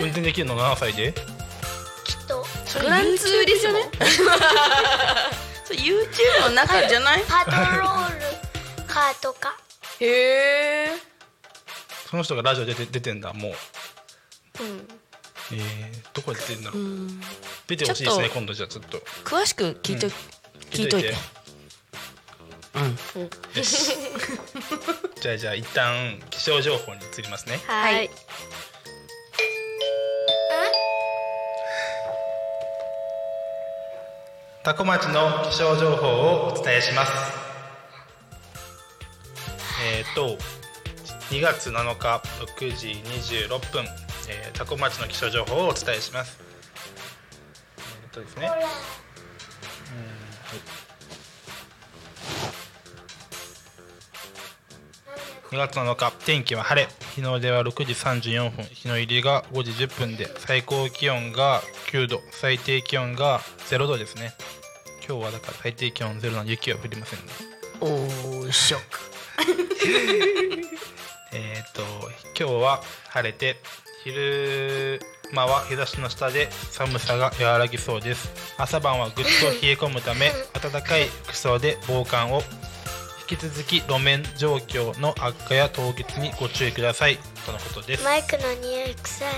[0.00, 1.12] 運転できるの7歳で？
[1.12, 2.46] きっと。
[2.80, 3.78] グランツーリスモ
[5.64, 7.24] それ YouTube の中じゃない？
[7.26, 8.23] パトロール
[8.94, 9.58] カーとか。
[9.98, 10.88] へえ。
[12.08, 13.52] その人がラジオ出て出てんだもう。
[14.62, 14.88] うん。
[15.52, 16.82] えー、どこで出てんだろう。
[16.82, 17.20] うん。
[17.66, 18.98] 出てほしいですね今度じゃあちょっと。
[19.24, 20.06] 詳しく聞いと、
[20.70, 21.12] 聞いといて。
[22.74, 23.22] うん。
[23.58, 23.96] よし。
[25.20, 27.60] じゃあじゃあ一旦気象情報に移りますね。
[27.66, 28.08] はい。
[34.62, 37.43] 多古町の気象情報をお伝えします
[40.14, 40.38] と
[41.30, 42.22] 2月7日
[42.58, 43.84] 6時26分、
[44.28, 46.38] えー、多古町の気象情報をお伝えします。
[47.78, 48.48] えっ、とですね。
[48.48, 48.60] ほら。
[55.50, 56.88] 2月7日天気は晴れ。
[57.14, 58.64] 日の出は6時34分。
[58.64, 62.20] 日の入りが5時10分で最高気温が9度。
[62.30, 64.34] 最低気温が0度ですね。
[65.06, 67.26] 今日はだから最低気温0度の雪は降りませんね。
[67.80, 69.03] おーショック
[71.32, 71.82] えっ、と
[72.38, 73.60] 今日は晴れて
[74.04, 75.00] 昼
[75.32, 78.30] 間は日差しの下で寒さが和らぎそうです。
[78.56, 82.42] 朝晩はぐっと冷え込むため 暖かい服装で防寒を。
[83.26, 87.18] 引き続き路面状況の悪化や凍結にご注意ください。
[87.46, 88.04] とのことです。
[88.04, 89.32] マイクの匂い臭い。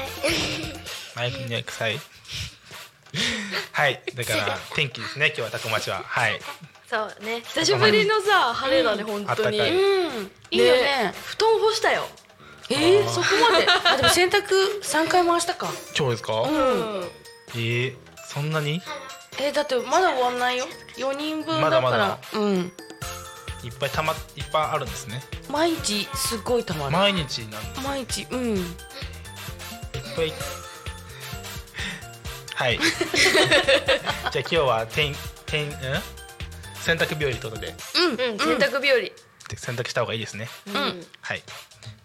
[1.15, 2.01] マイクには臭い。
[3.73, 6.03] はいだから天気ですね今日はタコ町は。
[6.05, 6.41] はい
[6.97, 7.43] そうね。
[7.43, 9.59] 久しぶりのさ晴れだね本当に。
[9.59, 9.67] うん。
[10.51, 11.13] いいよね。
[11.27, 12.09] 布団干したよ。
[12.71, 13.67] えー、そこまで？
[13.85, 14.45] あでも洗濯
[14.83, 15.69] 3回回したか。
[15.97, 17.05] 今日ですか、うん。
[17.55, 18.81] えー、そんなに？
[19.39, 20.67] えー、だってまだ終わんないよ。
[20.97, 21.81] 4人分だから。
[21.83, 22.19] まだまだ。
[22.33, 22.73] うん。
[23.63, 25.23] いっぱいたまいっぱいあるんですね。
[25.51, 26.93] 毎日すごいたまる。
[26.93, 28.57] 毎日なん毎日うん。
[28.57, 28.65] いっ
[30.17, 30.33] ぱい。
[32.55, 32.81] はい。
[34.33, 35.73] じゃあ今日は天天ん
[36.87, 37.67] 洗濯日和ということで。
[37.67, 38.97] うん洗濯日和。
[39.49, 40.49] で洗濯した方がいいですね。
[40.69, 41.05] うん。
[41.21, 41.43] はい。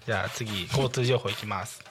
[0.07, 1.83] じゃあ次交通情報いきます。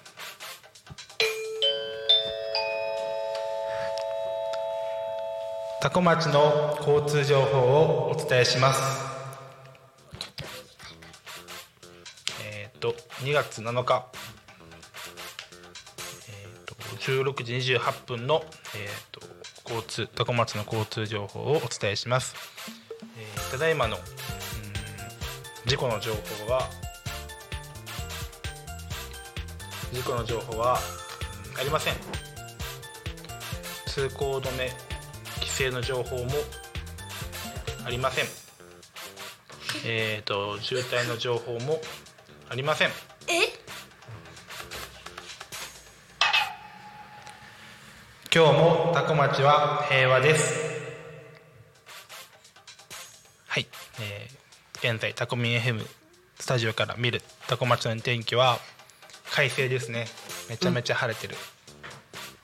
[5.81, 8.81] 多古町の交通情報をお伝えします。
[12.43, 14.05] えっ、と2月7日。
[16.29, 18.43] えー、と16時28分の、
[18.75, 19.21] えー、と
[19.65, 22.50] 交通多古町の交通情報をお伝えします、えー
[23.51, 23.97] ただいまの。
[23.97, 24.03] うん。
[25.67, 26.71] 事故の情報は
[29.93, 31.11] 事故の情報は、うん
[31.61, 31.95] ありません。
[33.87, 34.71] 通行止め
[35.41, 36.31] 規制の情報も
[37.85, 38.25] ありません。
[39.85, 41.81] えっ、と渋滞の情報も
[42.49, 42.89] ありません。
[48.33, 50.70] 今日も多古町は平和です
[54.91, 55.87] 現在タコミン FM
[56.41, 58.59] スタジオから見るタコ町の天気は
[59.31, 60.07] 快晴ですね。
[60.49, 61.37] めちゃめちゃ晴れてる、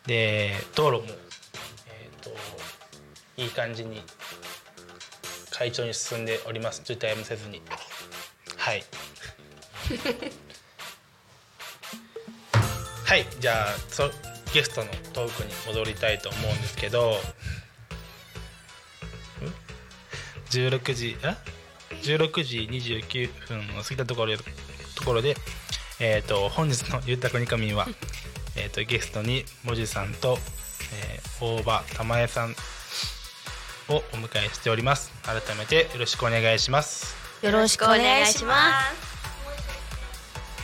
[0.06, 1.12] で道路も、
[1.88, 2.30] えー、と
[3.36, 4.00] いい感じに
[5.50, 6.82] 快調に進んでおります。
[6.84, 7.60] 渋滞もせずに。
[8.56, 8.84] はい。
[13.06, 13.26] はい。
[13.40, 14.08] じゃあそ
[14.54, 17.10] ゲストのトークに戻りたいと思うんですけど。
[17.10, 17.14] ん
[20.48, 21.36] ？16時あ？
[22.06, 24.44] 16時29分を過ぎたところで
[24.94, 25.36] ところで、
[25.98, 27.88] えー、と本日の「ゆうたこにかみんは」
[28.54, 30.38] えー、とゲストにもじさんと、
[30.92, 32.56] えー、大場玉江さん
[33.88, 35.10] をお迎えしております。
[35.24, 37.14] 改めてよろしくお願いします。
[37.42, 38.96] よろしくお願いします。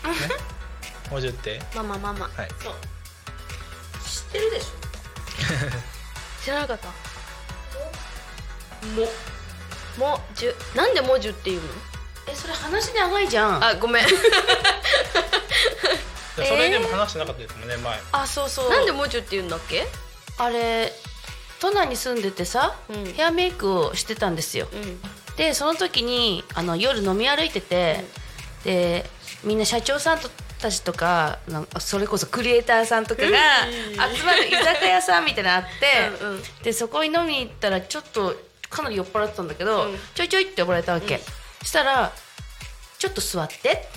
[1.11, 1.61] もじゅって。
[1.75, 2.49] ママママはい。
[2.49, 6.43] 知ってるでしょ？
[6.45, 6.89] 知らなかった。
[6.89, 6.95] も
[9.99, 11.69] もじゅなんでもじゅっていうの？
[12.29, 13.65] えそれ話長いじゃん。
[13.65, 14.05] あごめん。
[16.37, 18.01] でそれでも話してなかったですもんね前。
[18.13, 18.71] あそうそう。
[18.71, 19.87] なんでもじゅって言うんだっけ？
[20.39, 20.93] あれ
[21.61, 23.05] 都内に住んでてさ、うん。
[23.13, 24.69] ヘアメイクをしてたんですよ。
[24.73, 25.01] うん。
[25.37, 28.05] でその時にあの夜飲み歩いてて、
[28.65, 29.05] で
[29.45, 36.43] みんな社長さんとたちとかなんかそれこそクリエイターさんとかが集まる居酒屋さんみたいなのあって、うんうん。
[36.63, 38.37] でそこに飲みに行ったらちょっと
[38.73, 39.99] かなり酔っ払ってたんだけど、うん。
[40.15, 41.21] ちょいちょいって呼ばれたわけ、
[41.61, 42.11] そしたら
[42.99, 43.89] 「ちょっと座って」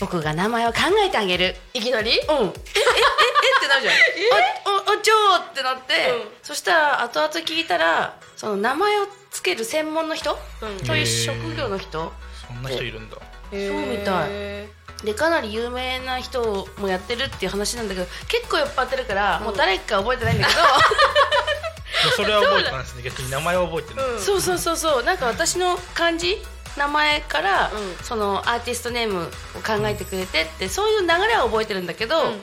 [0.00, 1.54] 僕が名前を考えてあげる。
[1.72, 2.10] いきなり？
[2.10, 3.94] うん、ええええってなるじゃん。
[4.76, 6.28] あ、あ、あ、じゃあってなって、うん。
[6.42, 10.86] そしたら後々聞いたら、その名前をつける専門の人、うん。
[10.86, 12.12] そういう職業の人、
[12.46, 13.16] そんな人いるんだ。
[13.16, 13.22] そ
[13.56, 14.28] うみたい。
[14.30, 14.68] へ
[15.04, 20.66] でかなり有名な人もやってるっていう話なんだけど、結構酔っ払ってるから、もう誰か覚えてないんだけでも
[22.16, 23.02] それは覚えてたんですね。
[23.02, 26.36] 逆に名前は覚えてる、うんど、そうそうそうそう、なんか私の漢字。
[26.76, 28.04] 名前から、うん。
[28.04, 29.26] そのアーティストネームを
[29.64, 32.40] 考えてくれてってそういう流れは覚えてるんだけど、うん。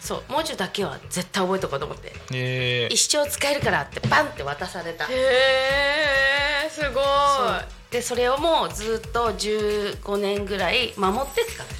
[0.00, 2.12] そう文字だけは絶対覚えとこうと思って。
[2.32, 2.88] え。
[2.90, 5.04] ー一生使えるからってバンって渡された。
[5.04, 6.92] へえすごい。
[6.92, 11.74] そうでそれをもうずっと15年ぐらい守って使って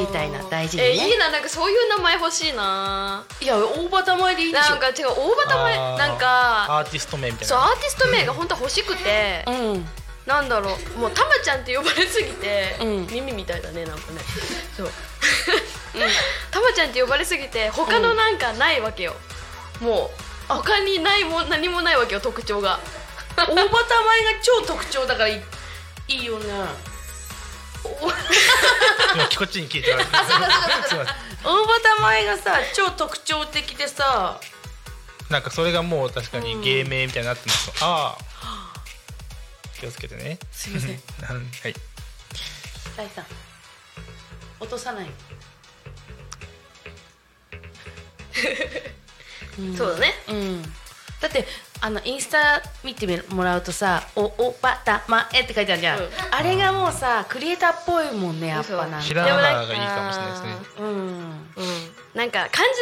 [0.00, 0.88] みたいな大事にね。
[0.90, 3.24] えいいななんかそういう名前欲しいな。
[3.40, 9.44] いや大バタ前でいいでしょなんか違う大バ前なんかアーティスト名みたいそうアなーティスト名が本当は欲しくて。
[9.48, 9.86] うん。
[10.26, 13.06] なんだろうもうたまちゃんって呼ばれすぎて、うん。
[13.06, 14.20] 耳みたいだねなんかね。
[14.76, 14.90] そう。
[16.50, 19.14] たまちゃんって呼ばれすぎて他のなんかないわけよ、
[19.80, 20.10] も
[20.50, 22.80] う他にないもん何もないわけよ特徴が
[23.36, 25.40] 大バタ前が超特徴だからい
[26.08, 26.46] いいよね。
[29.14, 34.40] 今こっちに聞いて大バタ前がさ超特徴的でさ。
[35.30, 38.26] なんかそれがもう確かに芸名みたいになってます、ああ。
[39.78, 40.38] 気をつけてね。
[40.52, 40.90] すいません。
[40.96, 41.74] はい。
[42.96, 43.26] 大さん
[44.60, 45.10] 落とさない。
[49.76, 50.14] そうだね。
[50.28, 50.62] うん。
[50.62, 51.46] だって
[51.80, 56.10] あのインスタ見てもらうとさ「おおばたまえ」って書いてあるじゃん、うん。
[56.30, 59.14] あれがもうさクリエイターっぽいもんねやっぱなんか。
[59.14, 60.56] がいいかもしれないですね。
[60.78, 61.46] うんうん。
[62.14, 62.80] なんか漢字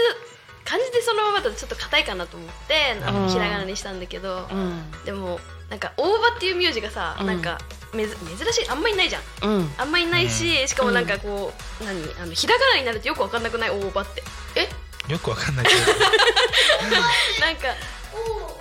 [0.64, 2.96] 漢字でそのままだとちょっと硬いかなと思って
[3.30, 4.90] ひらがなにしたんだけど、うん。
[5.04, 7.26] でもなんか大葉っていう名字がさ、うん。
[7.26, 7.58] なんか
[7.92, 9.22] めず珍しいあんまりないじゃん。
[9.42, 9.74] うん。
[9.76, 12.02] あんまりないし、しかもなんかこう、何？
[12.22, 13.70] あのひらがなになるとよくわかんなくない？
[13.70, 14.22] 大葉って。
[14.54, 14.68] え？
[15.12, 15.80] よくわかんないけど。
[17.40, 17.68] なんか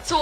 [0.04, 0.20] そう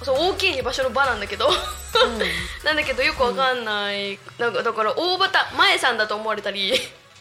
[0.00, 1.48] 大そう大きい場所の場なんだけど、
[2.64, 6.72] なんだけどよくわかんない、なんかだから大畑前さんだと思われたり、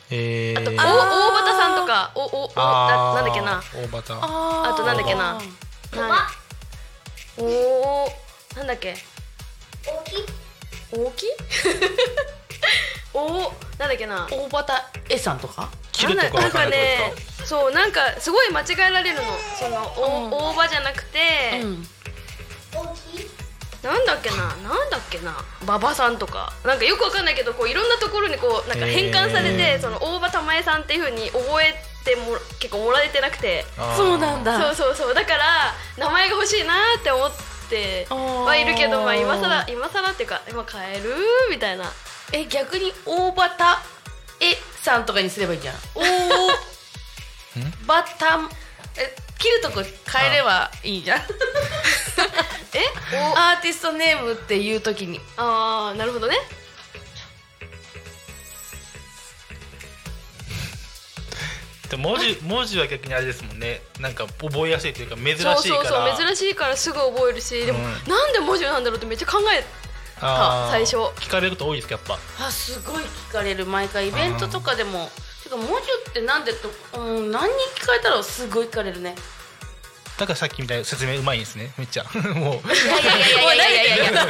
[0.10, 3.64] えー、あとお大畑さんとかおおおななんだっけな。
[3.74, 5.40] 大バタああとなんだっけな。
[5.94, 6.32] おばな
[7.38, 8.14] おお
[8.56, 8.96] なんだっけ。
[9.86, 10.26] 大きい
[10.92, 11.30] 大きい
[13.14, 14.28] おなんだっけな。
[14.30, 14.84] 大バタ
[15.18, 15.70] さんとか？
[15.92, 17.46] 切るとこわかんないってことですか？
[17.48, 19.24] そうなんかすごい間違えられるの。
[19.60, 20.32] そのお、うん。
[20.32, 21.88] 大葉じゃなくて、うん。
[22.76, 23.28] 大きい
[23.82, 25.36] なんだっけななんだっけな。
[25.64, 26.52] 馬場さんとか。
[26.66, 31.74] なんかよくわかんないけどこういろんなところにこうなんか変換されて、その大場玉江さんっていうふうに覚え
[32.06, 33.66] ても結構もらえてなくて。
[33.98, 35.14] そうなんそうだそうそう。
[35.14, 37.32] だから名前が欲しいなって思っ
[37.70, 41.16] てはいるけどまあ今更今更っていうか今変える？
[41.50, 41.86] みたいな
[42.32, 43.82] え逆に大バタ
[44.40, 45.76] えさんとかにすればいいじゃん？
[45.96, 46.06] 大
[47.88, 48.40] バタ
[48.98, 51.22] え切るとこ変えればいいじゃん？
[52.74, 52.84] え？
[53.36, 55.20] アーティストネームっていう時に。
[55.38, 56.38] ああなるほどね。
[61.90, 63.82] でも文字文字は逆にあれですもんね。
[64.00, 65.56] なんか覚えやすいというか珍しいから。
[65.58, 65.86] そうそう
[66.18, 67.66] そう珍しいからすぐ覚えるし。
[67.66, 67.86] でも、うん。
[68.08, 69.64] なんで文字なんだろうってめっちゃ考え
[70.20, 73.66] 最初聞かれること多いですかやっぱあすごい聞かれる。
[73.66, 75.10] 毎回イベントとかでも。
[75.44, 75.72] てか文字
[76.10, 77.52] ってなんでってうん何人
[77.82, 79.16] 聞かれたらすごい聞かれるね。
[80.18, 81.72] だからさっきみたいな説明うまいんですね。
[81.78, 82.04] めっちゃ。
[82.36, 82.68] もう。
[82.74, 84.06] いやいやいやいやいや。
[84.06, 84.22] いやいや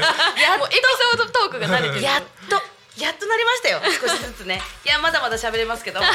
[0.49, 2.61] やっもうエピソードトークが慣れてるやっと
[3.01, 3.81] やっとなりましたよ。
[3.99, 4.61] 少しずつね。
[4.85, 5.99] いやまだまだ喋れますけど。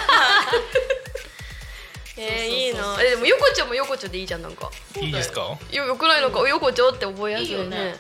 [2.16, 2.96] えー、いいな。
[3.01, 4.70] えでも横丁も横丁でいいじゃんなんか。
[5.01, 5.40] いいですか？
[5.72, 6.49] よよくないのか。
[6.49, 7.96] 横丁って覚えやすいいいよね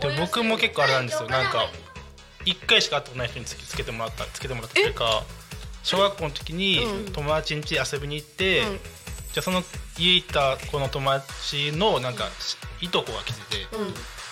[0.00, 1.28] で僕も結構あれなんですよ。
[1.28, 1.66] なんか
[2.44, 5.24] 一回しか会ったことない人につけつけてもらったつけてもらったというか
[5.82, 6.80] 小学校の時に
[7.12, 8.80] 友達ん家遊びに行って、うん。
[9.32, 9.62] じゃあその
[9.96, 12.24] 家行った子の友達のなんか
[12.80, 13.56] いとこが来てて、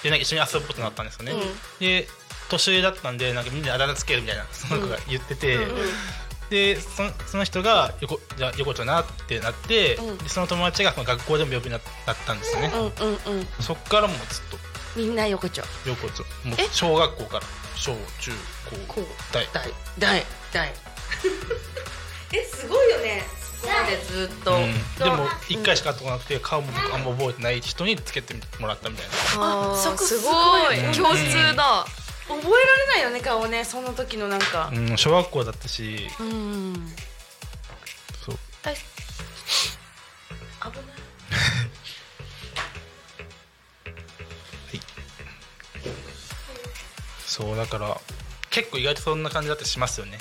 [0.03, 1.35] でなんか一緒に遊ぶことになったんですよね、
[1.79, 2.09] で
[2.51, 5.57] 年上だったんでなんかみんなあだ名つけるみたいなその子が言ってて、
[6.51, 13.47] でそのその人が横じゃあ横丁なってなって、でその友達がその学校でも呼ぶようにななったんですよね、うんうんうん。
[13.61, 14.59] そっからもうずっと
[14.99, 15.63] みんな横丁。
[15.87, 16.25] 横丁。
[16.45, 16.69] もうえ？
[16.73, 17.47] 小学校から。
[17.77, 18.33] 小中
[18.89, 19.01] 高。
[19.33, 19.47] 大。
[19.53, 19.73] 大。
[19.97, 20.27] 大。
[20.53, 20.73] 大。
[22.35, 23.25] えすごいよね。
[23.61, 24.95] そこまでずっと、うん。
[24.97, 29.13] でも一回しか会ったことなくて顔も僕あんま覚えてない人につけてもらったみたいな。
[29.37, 31.87] あーそこすすごごいい共通だ。
[32.27, 34.71] 覚えられないよね顔ねその時のなんか。
[34.73, 34.99] うん。
[34.99, 36.09] 小学校だったし。
[36.19, 36.93] うん。
[38.27, 38.39] そう。
[38.65, 38.77] はい
[40.61, 40.85] 危ない
[47.39, 48.01] そうだから
[48.51, 50.19] 結構意外とそんな感じだったりしますよね。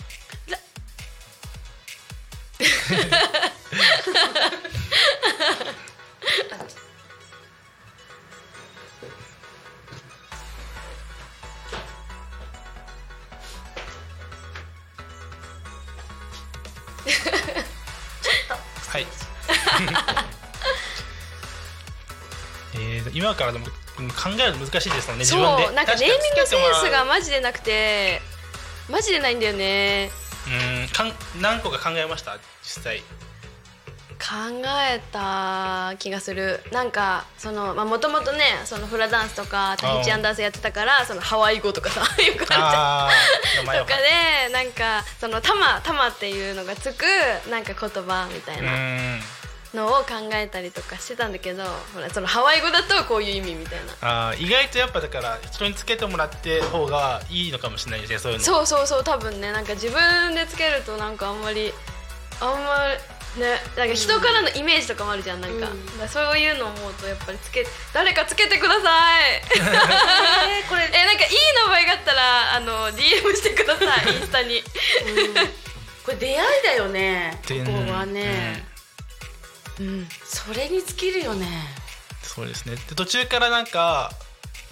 [18.90, 19.08] はい。
[22.76, 28.22] えー、今からでもうん考えるの難しいですもんね自そうなんかネーミングセンスがまマジでなくて
[28.90, 30.12] マジでないんだよね。
[30.48, 32.38] うんかん何個か考えました？
[32.64, 33.04] 実際。
[34.20, 36.62] 考えた気がする。
[36.72, 43.10] なんかそのまあもともとねそのフラダンスとかタヒチアンダンスやってたからそのハワイ語とかさ よくあ
[43.62, 43.80] るじゃん。
[43.80, 47.06] とかでなんかその「タマ」「タマ」っていうのがつく
[47.50, 49.22] なんか言葉みたいうなん
[49.74, 51.64] のを考えたりとかしてたんだけど
[51.94, 54.30] ほらそのハワイ語だとこういう意味みたいな。
[54.30, 58.46] あー意外とやっぱだから人につけてもらって方がいいのかもしれないですねそういうの。
[58.46, 59.52] そうそうそう多分ね。
[59.52, 61.74] なんか自分でつけるとなんかあんまり
[62.40, 62.78] あんま
[63.36, 68.90] りねなんか人からのイメージとかもあるじゃんなんか,、だからそういうのを思うとやっぱりつけ誰かつけてくださ
[69.28, 69.42] い。
[69.56, 70.90] えーこれ。
[70.94, 71.32] えなんかいい
[71.66, 74.64] 名前があったらあの DM してくださいインスタに。
[76.06, 78.77] これ出会いだよねこでこはね、うん
[80.24, 81.48] それに尽きるよね。
[82.24, 82.76] そうですね。
[82.76, 84.12] で途中からなんか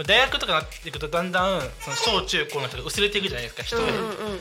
[0.06, 3.78] 大学とかなっていくとだんだんその小中高の人が薄れていくじゃないですか人。
[3.78, 4.40] が、うんうん。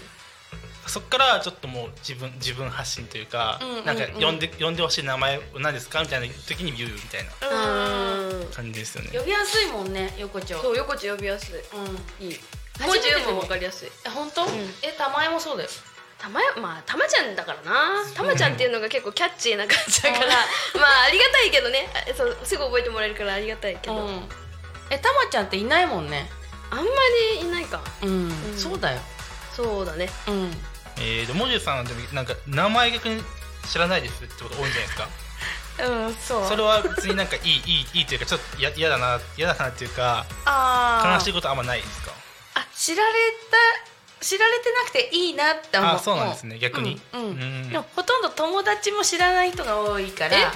[0.86, 3.84] そっからちょっともう自分自分発信というか、うんうんうん。
[3.84, 8.46] なんか呼んで呼んでほしい名前何ですかみたいな時に言うみたいなうん。
[8.52, 9.10] 感じですよね。
[9.18, 10.58] 呼びやすいもんね横丁。
[10.60, 11.54] そう横地呼びやすい。
[12.20, 12.26] うん。
[12.28, 12.40] いい。
[12.78, 13.40] 初めてでも。
[13.40, 13.88] 分かりやすい。
[14.04, 14.48] え本当、ん。
[14.82, 15.68] え玉江もそうだよ
[16.24, 18.02] たまやまあたまちゃんだからな。
[18.14, 20.26] たまちゃんっていうのが結構キャッチーな感じだから。
[20.80, 21.86] まあありがたいけどね。
[21.94, 24.30] あそうすぐ覚えてもらえるからありがたいけど、うん。
[24.88, 26.30] え玉ちゃんっていないもんね。
[26.70, 26.84] あんま
[27.34, 27.80] りいないか。
[28.02, 28.58] うん、ん。
[28.58, 29.00] そうだよ。
[29.54, 30.10] そうだね。
[30.26, 30.62] うん。
[30.96, 33.22] えー、でもじゅさんはでもなんか名前逆に
[33.70, 35.08] 知らないですってこと多いんじゃないですか？
[35.84, 36.48] うんそう。
[36.48, 41.14] それは別になんかいい いいいいというかちょっとや嫌だな嫌だなっていうかあー。
[41.18, 42.12] 悲しいことあんまないですか？
[42.54, 43.12] あ知られ
[43.84, 43.93] た
[44.24, 45.96] 知られてなくていいなって思う。
[45.96, 46.58] あそうなんですね。
[46.58, 46.98] 逆に。
[47.12, 47.28] うん、うん。
[47.28, 47.68] うん。
[47.70, 50.46] でもほとんど友達も知らない人が多いからえ？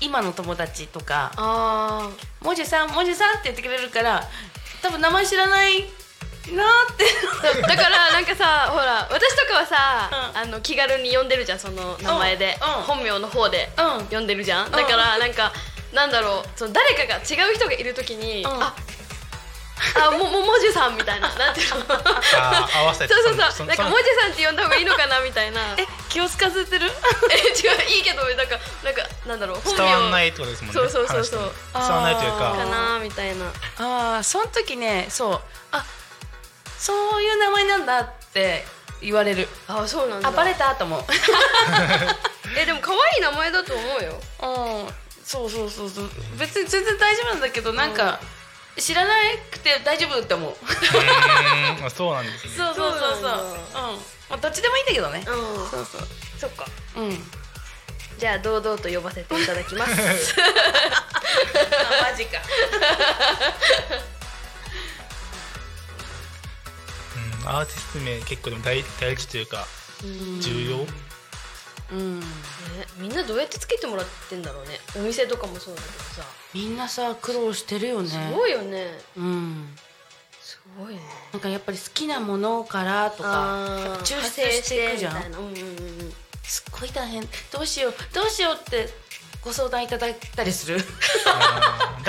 [0.00, 1.30] 今の友達とか。
[1.36, 4.26] あ「もじさんもじさん」って言ってくれるから
[4.82, 5.82] 多分名前知らない
[6.50, 7.04] なーって。
[7.64, 10.40] あ だからなんかさほら私とかはさ、うん。
[10.40, 12.82] あの気軽に呼んでるじゃんその名前で、うんうん。
[12.84, 14.06] 本名の方でうん。
[14.06, 15.52] 呼んでるじゃん、だからなんか
[15.92, 18.62] なんだろうその誰かが違う人がいるときに、うん。
[18.62, 18.74] あ
[19.96, 21.84] あもももじゅさんみたいな なんていうの？
[22.74, 23.12] 合わせて。
[23.14, 25.60] そうそうそのなんかもじさんって呼んだ方がいいのかなみたいな。
[25.76, 26.90] え気を使わせてる？
[27.30, 29.60] え違ういいけどなんかなんかなんだろう？
[29.64, 30.80] 本伝名わんないってことですもんね。
[30.80, 31.52] そうそうそうそう。
[31.74, 33.46] 伝わんないというあかかなみたいな。
[33.78, 35.40] ああその時ねそう。
[35.72, 35.84] あ
[36.78, 38.64] そういう名前なんだって
[39.00, 39.48] 言われる。
[39.66, 40.28] あそうなんだ。
[40.28, 41.04] あバレたと思う。
[42.56, 44.20] えでも可愛い名前だと思うよ。
[44.42, 44.94] うん。
[45.26, 46.10] そうそうそうそう。
[46.36, 48.20] 別に全然大丈夫なんだけどなんか、
[48.76, 49.12] 知らな
[49.50, 50.54] くて大丈夫って思う。
[51.90, 52.52] そうなんですね。
[52.56, 53.30] そうそうそうそう。
[53.92, 53.98] うん
[54.30, 55.24] まあどっちでもいいんだけどね。
[55.26, 55.30] う
[55.64, 55.68] ん。
[55.68, 56.00] そうそう
[56.38, 56.66] そっか。
[56.96, 57.18] うん。
[58.18, 59.92] じゃあ堂々と呼ばせていただきます。
[62.02, 62.40] あマジか。
[67.42, 67.48] うん。
[67.48, 69.66] アーティスト名結構でも大大事というか
[70.40, 70.86] 重要？
[71.92, 72.20] うん。
[72.20, 72.26] ね
[72.96, 74.80] みんなどうやってつけてもらってんだろうね。
[74.96, 76.24] お店とかもそうだけどさ
[76.54, 78.08] みんなさ苦労してるよね。
[78.08, 78.86] すごいよね。
[79.16, 79.68] うん。
[80.40, 81.00] すごいね。
[81.32, 86.12] なんかやっぱり好きなものからとか抽出していくじゃんうんうんうん。
[86.44, 87.22] すっごい大変。
[87.52, 87.94] どうしよう。
[88.14, 88.88] どうしようって
[89.44, 90.78] ご相談いただいたりする。
[90.78, 90.84] だ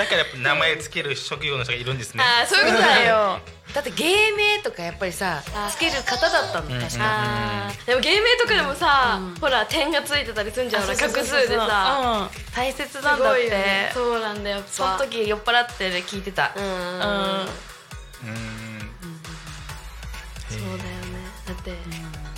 [0.06, 2.24] からやっぱ名前つける職業の人がいるんですね。
[2.24, 3.40] ああそういうことだよ。
[3.74, 9.34] だって芸名とかやっぱりさつける方だったの確かでも芸名とかでもさ、うん。
[9.34, 11.20] ほら点がついてたりするんじゃん画数で
[11.56, 12.28] さ、うん。
[12.54, 13.90] 大切すなんだって。
[13.92, 14.68] そうなんだやっぱ。
[14.68, 16.52] その時酔っ払って聞いてた。
[16.56, 16.62] うん。
[16.62, 16.68] そ
[20.56, 20.86] うだよね。
[21.46, 21.70] だって、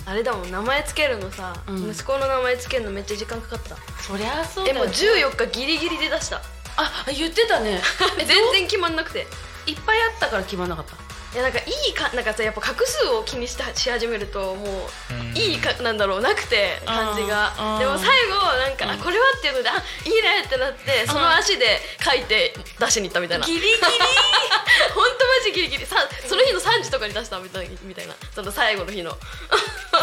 [0.09, 1.91] あれだもん名前つけるのさ、うん。
[1.91, 3.75] 息子の名前つけるのめっちゃ時間かかった。
[4.01, 6.41] そりゃそうだよえもう14日ギリギリで出した。
[6.77, 7.79] あ言ってたね。
[8.17, 9.27] 全然決まんなくて。
[9.67, 10.95] いっぱいあったから決まんなかった
[11.33, 14.65] いやなんかいいかなんかさやっぱ画数を気にしてし始めるとも
[15.11, 15.31] うん。
[15.31, 17.53] ういいかなんだろうなくて感じが。
[17.77, 19.73] でも最後なんか、あこれはっていうのであ
[20.05, 23.45] いいねってなってその足で書いて出しに行ったみたいな。
[23.45, 23.73] ギリギリ。
[24.95, 25.85] 本当マジギリギリ。
[25.85, 28.15] さその日の3時とかに出したみたいみたいな。
[28.33, 29.15] その最後の日の。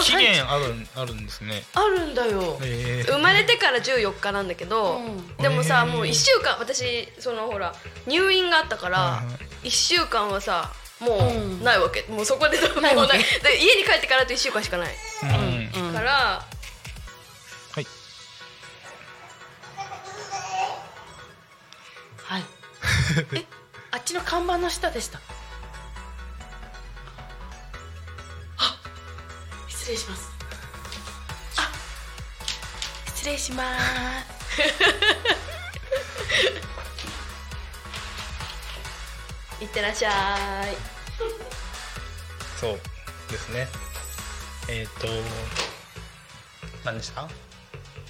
[0.02, 1.64] 期限あるんあるんですね。
[1.74, 2.58] あるんだよ。
[2.62, 3.04] え。
[3.08, 5.36] 生まれてから14日なんだけど、うん。
[5.38, 7.74] でもさへーもう1週間私そのほら
[8.06, 9.32] 入院があったからはいは
[9.64, 9.68] い。
[9.68, 10.70] 1週間はさ
[11.00, 11.20] もう
[11.62, 12.96] ないわけ、もうそこでもうない。
[12.96, 13.02] で
[13.58, 14.88] 家に帰ってからあと1週間しかない、
[15.22, 15.70] うん。
[15.88, 15.92] うん。
[15.92, 16.42] から
[17.72, 17.86] はい。
[22.24, 22.42] はい。
[23.36, 23.44] え
[23.90, 25.20] あっちの看板の下でした。
[28.58, 28.78] あ
[29.68, 30.30] 失礼します。
[31.58, 31.70] あ
[33.14, 33.64] 失礼しま
[34.22, 34.26] す
[39.60, 40.76] いってらっしゃい。
[42.60, 42.78] そう
[43.30, 43.68] ですね。
[44.68, 45.06] えっ、と
[46.84, 47.28] 何でした？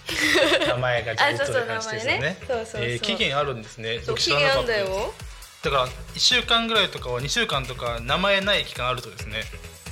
[0.68, 2.38] 名前がちょっとあそうそう名前ね。
[2.46, 2.82] そうそうそう。
[2.82, 3.96] えー期限あるんですね。
[3.98, 5.14] そう僕期限あんだよ。
[5.62, 9.44] だから1週間ぐらいとかは2週間とか名前ない期間あるとですね。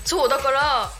[0.04, 0.92] そうだから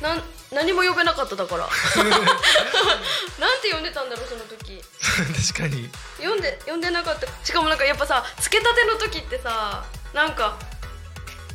[0.00, 1.68] なん何も呼べなかっただから。
[3.38, 4.82] なんて呼んでたんだろうその時
[5.52, 5.88] 確かに。
[6.18, 7.26] 読んで読んでなかった。
[7.44, 9.84] しかもなんかやっぱさつけたての時ってさ
[10.14, 10.58] なんか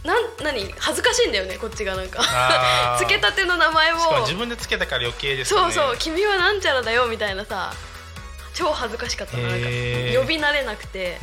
[0.04, 0.74] なん何？
[0.78, 2.20] 恥ずかしいんだよねこっちがなんか。
[2.22, 3.04] あー。
[3.06, 3.98] つけたての名前を。
[4.22, 5.74] 自分でつけたから余計ですよね。
[5.74, 5.98] そうそう。
[5.98, 7.74] 君はなんちゃらだよみたいなさ
[8.54, 11.20] 超恥ずかしかったななんか呼び慣れなくて。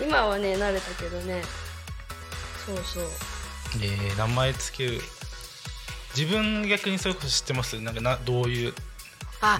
[0.00, 1.42] 今はね慣れたけどね。
[2.66, 3.08] そうそう。
[3.80, 5.02] えー、名前つける。
[6.16, 7.80] 自分逆にそれこそ知ってます？
[7.80, 8.74] なんかなどういう？
[9.40, 9.58] あ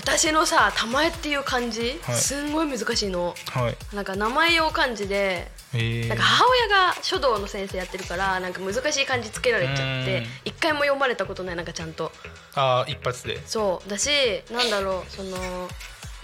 [0.00, 2.16] 私のさ玉江っていう漢字、はい。
[2.16, 3.34] すんごい難しいの。
[3.50, 3.94] はい。
[3.94, 5.78] なんか名前用漢字でえ。
[5.78, 10.26] ー、なんか母親が書道の先生やってるからなんか難しい漢字つけられちゃっうてん。
[10.46, 12.10] 一回も読まれたことないなんかちゃんと。
[12.54, 13.46] あー一発で。
[13.46, 13.90] そう。
[13.90, 14.08] だし
[14.50, 15.36] なんだろうその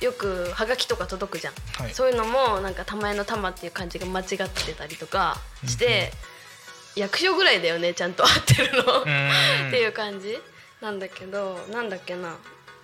[0.00, 1.94] よくはがきとか届くじゃん、はい。
[1.94, 6.12] そういうのもなんか玉江の玉っていう漢字が間違ってたりとかして、
[6.96, 9.04] 役所ぐらいだよねちゃんと合ってるの、 っ
[9.70, 10.38] ていう感じ
[10.80, 12.36] なんだけどなんだっけな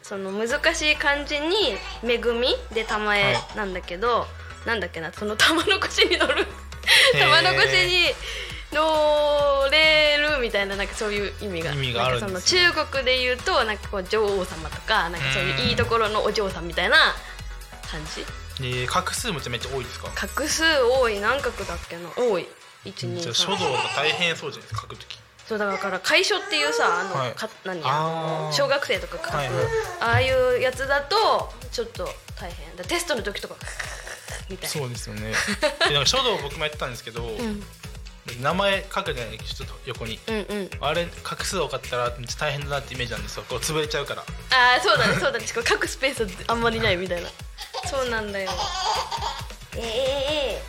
[0.02, 4.26] その難しい漢字に「恵み」で玉江なんだけど、
[4.66, 6.46] なんだっけなその玉の腰に乗る。
[7.18, 8.14] 玉の腰に
[8.72, 11.72] 乗れるみたいななんかそういう意味が。
[11.72, 12.32] 意味があるんですね。
[12.32, 16.96] なんかその中国で言うとなんかこう女王様とかなんかそういういいところのお嬢さんみたいな
[17.90, 18.24] 感じ。
[18.60, 20.10] えー、画数もめちゃめちゃ多いですか？
[20.14, 21.20] 画数多い。
[21.20, 22.08] 何画だっけな？
[22.16, 22.48] 多い。
[22.84, 25.18] 1じゃあ2書道3が大変そうじゃないですか書くとき
[25.52, 27.32] そうだから解書っていうさあの、はい。
[27.32, 28.46] か何ああー。
[28.46, 29.56] の小学生とか書く、はいはい。
[30.00, 32.08] ああいうやつだとちょっと
[32.40, 32.74] 大変。
[32.74, 33.56] だテストの時とか。
[34.48, 34.68] みたいな。
[34.70, 35.34] そうですよね。
[35.88, 37.62] でなんか書道僕もやってたんですけど、 ん。
[38.40, 40.18] 名前書くじゃないちょっと横に。
[40.26, 40.70] うんうん。
[40.80, 43.44] あれ画数多かったらめっちゃ大変だなってイメージなんですよ。
[43.46, 44.22] こう潰れちゃうから。
[44.22, 44.24] あ
[44.78, 47.28] あそうだねそうだねしかも書くスペースあんまりないみたいな。
[47.90, 48.50] そうなんだよ。
[49.76, 50.62] えええ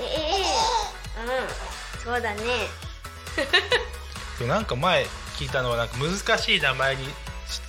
[0.00, 0.06] ええ
[0.40, 2.02] えうん。
[2.02, 2.42] そうだね
[4.38, 5.06] でなんか前
[5.38, 7.06] 聞いたのはなんか難しい名前に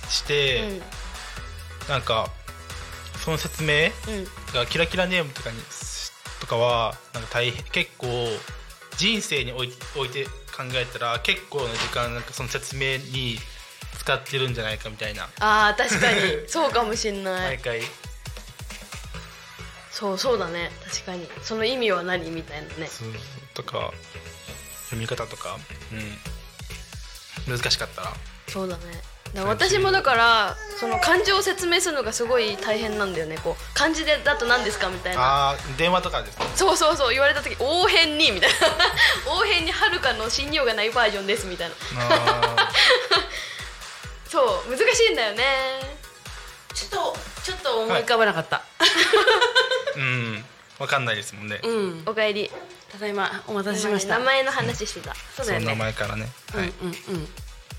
[0.08, 0.82] しして、うん。
[1.88, 2.30] なんか
[3.24, 4.24] その説明うん。
[4.52, 5.62] がキラキラネームとかに
[6.40, 8.06] とかはなんか大変結構
[8.96, 9.68] 人生におい
[10.08, 13.38] て考えたら結構な時間なんかその説明に
[13.98, 15.28] 使ってるんじゃないかみたいな。
[15.40, 16.48] あー確かに。
[16.48, 17.56] そうかもしんない。
[17.56, 17.82] 毎回。
[19.90, 20.70] そうそうだね。
[20.90, 21.28] 確かに。
[21.42, 22.88] その意味は何みたいなね。
[23.54, 23.92] とか
[24.94, 25.56] 読み方とか、
[27.46, 28.12] うん、難しかったら。
[28.48, 28.82] そうだね。
[29.42, 33.36] 私もだからその漢字を説明するのがすごい大変なんだよね。
[33.42, 35.50] こう漢字でだと何ですかみたいな。
[35.50, 36.46] あー電話とかですね。
[36.54, 37.10] そうそうそう。
[37.10, 38.56] 言われた時応変にみたいな。
[39.34, 41.74] 応変にはるかの信用がないバージョンですみたいな。
[41.98, 42.70] あ
[44.30, 45.98] そう難しいんだよね。
[46.72, 50.44] ちょっとちょっと思い浮かばなかった、ー うん
[50.84, 52.02] わかんないですもんね、うん。
[52.06, 52.50] おかえり。
[52.92, 54.18] ただいまお待たせしました。
[54.18, 55.14] 名前の話してた。
[55.34, 55.64] そうだよね。
[55.66, 56.68] その名前からね、はい。
[56.68, 56.94] うんうん。
[57.16, 57.28] うん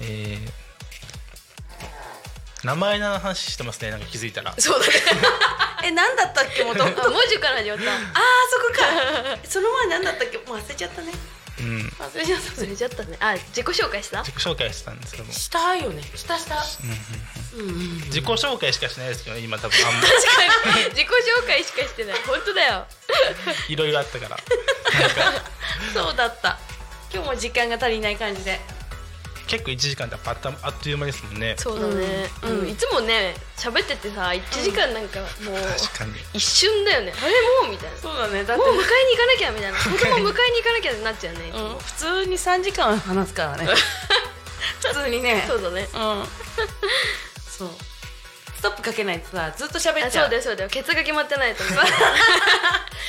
[0.02, 0.66] えー
[2.64, 3.92] 名前の話してますね。
[3.92, 4.56] なんか気づいたら。
[4.58, 4.94] そうだね。
[5.86, 6.84] え何だったっけ元？
[6.84, 7.84] ああ文字から始まった。
[7.84, 7.90] そ
[8.68, 9.38] こか。
[9.48, 10.38] その前何だったっけ？
[10.40, 11.12] もう忘れちゃったね
[11.60, 11.88] うん。
[12.00, 13.18] 忘れちゃった忘れちゃったね。
[13.20, 14.20] あ自己紹介した？
[14.24, 15.32] 自己紹介してたんですけども。
[15.34, 16.02] したよね。
[16.16, 16.64] したした。
[18.08, 20.02] 自己紹介しかしないですけど今多分あんま。
[20.02, 20.12] 確
[20.74, 20.84] かに。
[20.90, 22.20] 自己紹介しかしてない。
[22.28, 22.86] 本当だよ。
[23.70, 24.38] いろいろあったから。
[25.94, 26.58] そうだった。
[27.14, 28.60] 今日も時間が足りない感じで
[29.48, 31.56] 結構1時間ってあっとあっという間ですもんね。
[31.58, 32.60] そうだね、うん。
[32.60, 32.70] うん。
[32.70, 35.58] いつもね喋っててさ1時間なんかもう
[36.34, 37.14] 一瞬だよね。
[37.16, 37.32] あれ
[37.64, 37.98] もうみたいな。
[37.98, 38.44] そうだね。
[38.44, 39.78] だってもう迎えに行かなきゃみたいな。
[39.78, 41.52] 子供迎えに行かなきゃってなっちゃうね。
[41.80, 43.68] 普通に3時間話すからね。
[44.82, 45.46] 普通にね。
[45.48, 45.88] そうだね。
[45.94, 46.28] うん。
[47.58, 47.70] そう。
[47.70, 47.95] ス
[48.66, 50.70] トップかけないとさずっと喋っちゃあそううだよそうだよ。
[50.70, 51.70] ケツが決まってないとね。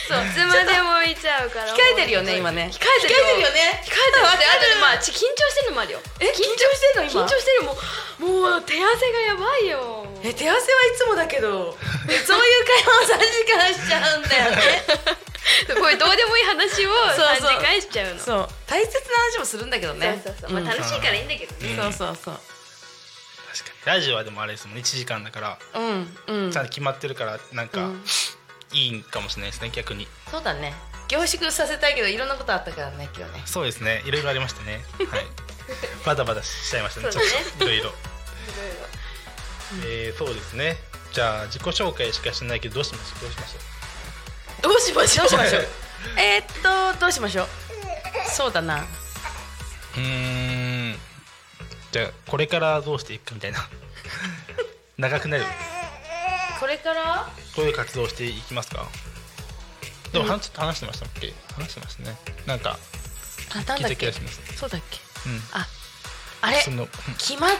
[0.06, 1.72] そういつまでもいちゃうから。
[1.72, 2.68] 控えてるよね今ね。
[2.70, 3.24] 控えてるよ。
[3.24, 3.82] 控えてるよね。
[3.82, 6.00] 控えてるあとあとでまあち緊張してるのもあるよ。
[6.20, 7.22] え緊張してんの今？
[7.22, 7.78] 緊張してるも
[8.20, 10.06] うもう手汗がやばいよ。
[10.22, 11.78] え手汗はいつもだけど
[12.10, 14.84] え そういう会話を3時間しちゃうんだよね。
[15.80, 17.58] こういうどうでもいい話をそう3そう。
[17.58, 18.20] 時間しちゃうの。
[18.22, 18.48] そう。
[18.66, 20.20] 大切な話もするんだけどね。
[20.22, 20.60] そうそうそう。
[20.60, 22.40] まあ楽しいからいいんだけどね、そうそうそう
[23.58, 23.96] 確かに。
[23.96, 25.58] ラジオはでもあれですもんね1時間だから。
[25.74, 26.50] うんうん。
[26.52, 28.04] ちゃんと決まってるからなんかうん。
[28.72, 30.08] いいんかもしれないですね逆に。
[30.30, 30.74] そうだね。
[31.08, 33.42] 凝縮させたいけどいろんなことあったからね今日ね。
[33.46, 34.02] そうですね。
[34.06, 34.84] いろいろありましたね。
[35.10, 35.26] はい。
[36.04, 37.12] バタバタしちゃいましたね。
[37.12, 37.24] ちょっ
[37.58, 37.64] と。
[37.64, 37.94] いろいろ。
[39.84, 40.76] えー、そうですね。
[41.12, 43.58] じゃあ自己紹介しかしてないけどどうしましょうどうしましょ
[44.58, 45.26] うどうしましょう？
[45.26, 45.66] どうしましょう？
[46.18, 47.48] えーっとどうしましょう？
[48.30, 48.84] そうだな。
[49.96, 50.55] うーん
[51.96, 53.58] じゃあこれからどうしていくかみたいな。
[54.98, 55.44] 長くなる。
[56.60, 57.26] これから？
[57.56, 58.84] どういう活動をしていきますか？
[60.12, 61.32] でも、はんちょっと話してましたっけ？
[61.54, 62.14] 話してましたね。
[62.44, 62.78] なんか
[63.52, 63.88] あなん聞いだっけ？
[63.88, 64.40] た気がします。
[64.58, 64.98] そうだっけ？
[65.24, 65.42] うん。
[65.54, 65.66] あ
[66.42, 66.60] あれ？
[66.60, 66.86] その
[67.16, 67.50] 決まっ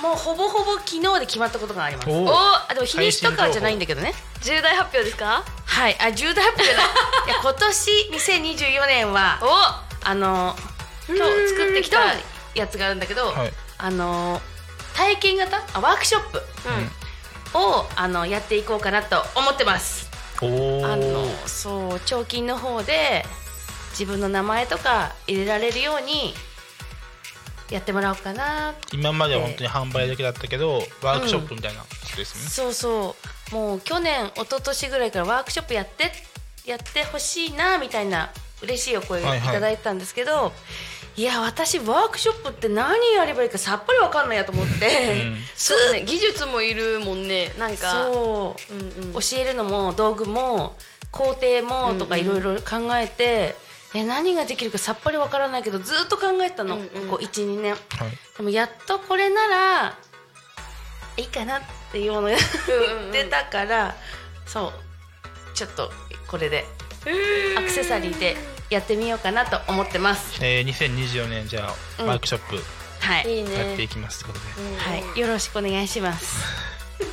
[0.00, 2.08] もうほぼほぼ昨日で決まったことがあります。
[2.08, 4.14] おおあでも日にちとかじゃないんだけどね。
[4.42, 5.42] 重大発表ですか？
[5.66, 5.96] はい。
[6.00, 6.86] あ重大発表じゃない
[7.26, 10.56] いや今年2024年はおあの
[11.08, 11.98] 今日作ってきた
[12.54, 13.52] やつがあるんだけど、はい
[13.82, 14.40] あの
[14.94, 15.58] 体験型？
[15.74, 16.42] あワークショップ。
[17.54, 20.10] をあのやっていこうかなと思ってます。
[20.40, 23.26] おおあのそう彫金の方で
[23.90, 26.32] 自分の名前とか入れられるように
[27.70, 33.16] やってもらおうかな今までは本当に販売だけだったけど、ワークショップみたいなことですね、そうそ
[33.50, 33.54] う。
[33.54, 36.10] もう去年一昨年ぐらいからワークショップやって
[36.64, 38.30] やってほしいなみたいな
[38.62, 39.48] 嬉しいお声をはいはい。
[39.50, 45.36] いただいたんですけど、いや私ワークショップって何やればいいかさっぱりわかんないやと思って、うん。
[45.54, 47.52] そうね技術もいるもんね。
[47.58, 49.12] なんかそう、うんうん。
[49.12, 50.76] 教えるのも道具も
[51.10, 53.54] 工程もとかいろいろ考えて、
[53.94, 56.88] え何ができるかさっぱりわからないけどずっと考えてたの、うんうん。
[57.10, 57.72] ここ12年。
[57.72, 57.80] はい。
[58.38, 59.98] でもやっとこれなら
[61.18, 61.60] いいかなっ
[61.92, 63.94] ていうものや ってたから
[64.46, 64.72] そう。
[65.54, 65.92] ちょっと
[66.26, 66.64] これで。
[67.58, 68.36] アクセサリーで
[68.72, 70.38] やってみようかなと思ってます。
[70.42, 72.08] えー、2024年じゃあ、うん。
[72.08, 72.56] ワークショップ。
[73.00, 76.72] はい、いいやってねいきますってことで、はい、よろしくお願いします。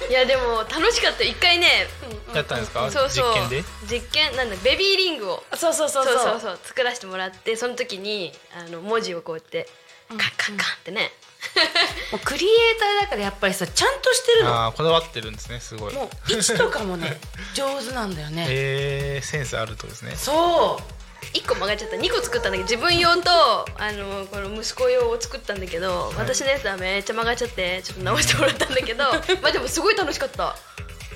[0.09, 1.23] いやでも楽しかった。
[1.23, 1.87] 一回ね
[2.33, 3.33] やったんですか、そうそう。
[3.33, 3.63] 実験で？
[3.89, 4.35] 実験？
[4.35, 5.43] なんだベビーリングを。
[5.55, 6.13] そうそうそうそう。
[6.13, 6.59] そうそうそう。
[6.63, 9.67] 作らせてもらってその時にあの文字をこうやって
[10.09, 11.11] カンカンカンってね、
[12.11, 14.53] もうクリエイターだからやっぱりさちゃんとしてるの。
[14.53, 15.93] ああこだわってるんですねすごい。
[15.93, 17.19] もう位置とかもね
[17.55, 18.45] 上手なんだよね。
[18.47, 20.15] えー、センスあるとですね。
[20.15, 20.98] そう
[21.33, 21.95] 一個曲がっちゃった。
[21.97, 23.29] 2個作ったんだけど自分用と
[23.77, 29.03] あのこの息子用を作ったんだけど、私のやつはめっちゃ曲がっちゃってちょっと直してもらったんだけど
[29.41, 30.55] まあでもすごい楽しかった。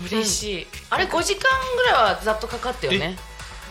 [0.05, 1.41] 嬉しい、あれ5時間
[1.77, 3.17] ぐらいはざっとかかったよね。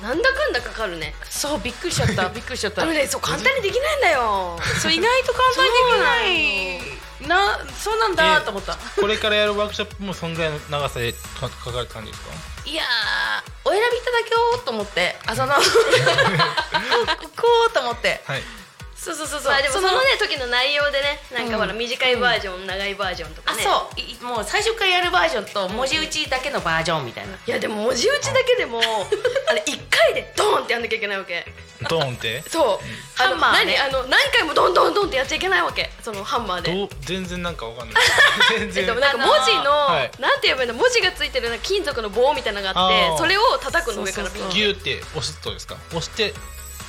[0.03, 1.15] なんだかんだかかるね。
[1.29, 2.29] そうびっくりしちゃった。
[2.35, 2.83] びっくりしちゃった。
[2.83, 4.59] あのねそう簡単にできないんだよ。
[4.81, 7.29] そう意外と簡単にできない。
[7.29, 8.77] なそうなんだと思った。
[9.01, 12.31] これからやるワークショップもそんぐらいの長さでかかかる感じですか？
[12.65, 15.61] いやーお選びいただけようと思ってあその こ
[17.69, 18.23] うと思って。
[18.27, 18.62] はい
[19.03, 19.53] そうそうそうそう。
[19.53, 21.79] まあでもそののね時の内容でねなんかほらうん。
[21.79, 24.01] 短いバージョン、長いバージョンとかあねそう。
[24.01, 28.79] いもう最初からやるバージョンと文字打ちだけのバージョンみたいな、いやでも文字打ちだけでも
[29.51, 31.45] あれ1回でドーンってやんなきゃいけないわけ。
[31.89, 32.43] ドーンって？
[32.49, 33.89] そう、ハンマーね何？
[33.89, 35.91] あの何回もドンドンドンってやっちゃいけないわけ。
[36.01, 36.73] そのハンマーで。
[36.73, 36.89] どう？
[37.01, 38.03] 全然なんかわかんない。
[38.57, 40.11] 全え然っとなんか文字の、はい。
[40.21, 40.75] なんて言えばいいの？
[40.75, 44.53] 文字がついてる金属の棒みたいなのがあってそれを叩くの上からそうそうそう。
[44.55, 45.77] ギューって押すとですか？
[45.91, 46.33] 押して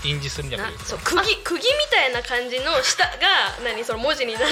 [0.03, 0.73] 印字するんじゃなない？
[0.73, 3.11] ですかそう釘釘みたいな感じの下が
[3.63, 3.83] 何？
[3.83, 4.47] その文字になって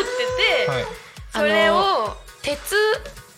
[0.65, 0.85] て、はい。
[1.33, 2.75] それあを鉄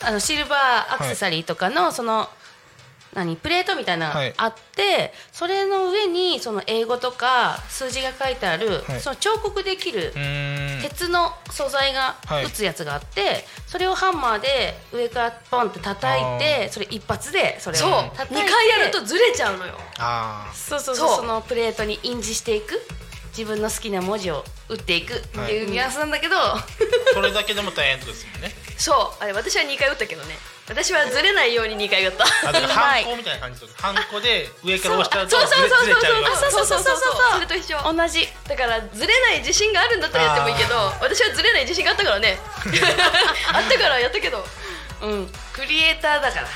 [0.01, 2.29] あのシルバーアクセサリーとかのその、
[3.13, 8.99] 何プレートみたいなのがあって、それの上にその英語とか数字が書いてある、はい。
[8.99, 10.13] その彫刻できる
[10.81, 12.45] 鉄の素材がはい。
[12.45, 17.91] 打つやつがあって、それをハンマーで上からポンって叩いてそれ一発でそれをそう。
[18.17, 18.43] 叩いて。
[18.43, 19.73] 2回やるとずれちゃうのよ。
[19.99, 21.07] あそうそうそう。
[21.09, 21.17] そう。
[21.17, 22.81] そのプレートに印字していく。
[23.35, 25.15] 自分の好きな文字を打っていく。
[25.15, 26.63] っていうニュアンスなんだけど、あ
[27.13, 28.51] それだけでも大変ですもんね。
[28.77, 29.23] そう。
[29.23, 30.37] あれ私は2回打ったけどね
[30.67, 32.23] 私はずれないように2回やった。
[32.47, 33.73] ハンコみたいな感じとか。
[33.81, 36.65] ハンコで上から押したらそうそうそうそうずれずれちゃうそうそう。
[36.65, 37.93] そうそうそうそれと一緒。
[37.93, 38.29] 同じ。
[38.47, 42.39] だからずれない自信があるんだったらやってもいいけど私はずれない自信があったからね。
[43.51, 44.45] あったからやったけど。
[45.01, 45.33] うん。
[45.51, 46.47] クリエイターだから。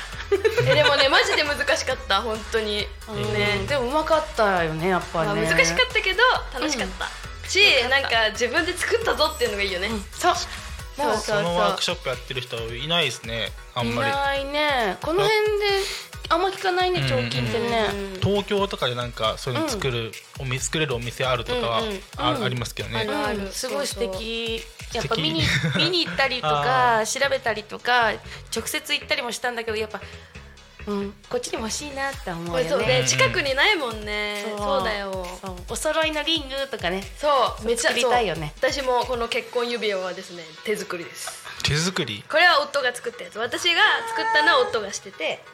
[0.66, 2.22] えでもねマジで難しかった。
[2.22, 2.88] 本当に。
[3.34, 3.66] ね。
[3.68, 6.22] でもうまかったよねやっぱり難しかったけど
[6.54, 7.08] 楽しかった、
[7.48, 10.34] しなんか自分で作ったぞっていうのがいいよね、そう
[10.98, 14.10] そうそうそのワークシそョップやってる人いないですねあんいまり。
[14.10, 14.96] ないね。
[15.02, 15.38] この辺で
[16.30, 17.86] あんま聞かないねうん彫金ってね
[18.22, 22.00] 東京とかでなんかそういうの作る、お店作れるお店あるとかは、うんうん。
[22.16, 23.38] あうんありますけどね、あるある。
[23.46, 24.62] うんすごい素敵。
[24.92, 25.42] やっぱ見に
[25.76, 28.12] 見に行ったりとか調べたりとか
[28.54, 30.00] 直接行ったりもしたんだけどやっぱ
[30.88, 31.14] うん。
[31.28, 33.00] こっちにも欲しいなって思これそううよね。
[33.02, 35.26] ね近くにないもんね、そうそうだよ。
[35.40, 35.56] そう。
[35.68, 37.02] お揃いのリングとかね。
[37.18, 37.28] そ
[37.62, 37.64] う。
[37.64, 38.52] めっちゃ作りたいよね。
[38.58, 41.46] 私もこの結婚指輪はですね手作りです。
[41.62, 42.24] 手作り？
[42.28, 43.38] これは夫が作ったやつ。
[43.38, 45.44] 私が作ったのは夫がしてて、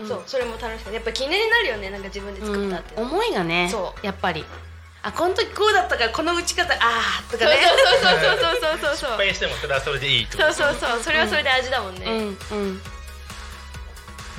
[0.00, 0.06] うん。
[0.06, 2.94] そうそれも楽しかったやっぱ記念になるよねなんか自分で作ったって。
[2.94, 3.68] いうの、思いがね。
[3.70, 4.06] そう。
[4.06, 4.44] やっぱり。
[5.02, 7.60] あこの時こうだったからこの打ち方あーとかそうね。
[7.60, 8.80] そうそうそうそうそう。
[8.80, 11.00] そう失敗してもそれはそれでいいってことそうそうそう。
[11.02, 12.12] それはそれで味だもんね、うん。
[12.12, 12.20] う
[12.70, 12.80] ん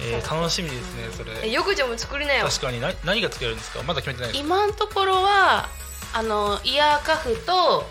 [0.02, 1.32] えー楽しみですねそれ。
[1.48, 2.48] え横丁も作りなよ。
[2.48, 2.80] 確かに。
[2.82, 3.82] な何が作れるんですか？
[3.84, 4.44] まだ決めてないです。
[4.44, 5.70] 今のところは
[6.14, 7.86] あのイヤーカフと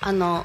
[0.00, 0.44] あの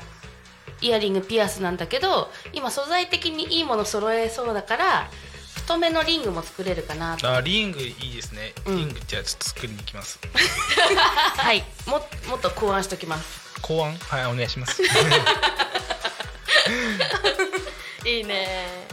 [0.81, 5.09] イヤリングピアスなんだけど今素材的にいいもの揃えそうだから
[5.55, 7.31] 太めのリングも作れるかなと。
[7.33, 8.77] あリングいいですね、うん。
[8.77, 10.19] リングじゃあちょっと作りに行きます。
[11.37, 11.63] はい。
[11.87, 11.99] も
[12.29, 13.61] もっと考案しときます。
[13.61, 13.95] 考案？
[13.97, 14.81] はいお願いします。
[18.05, 18.87] いいね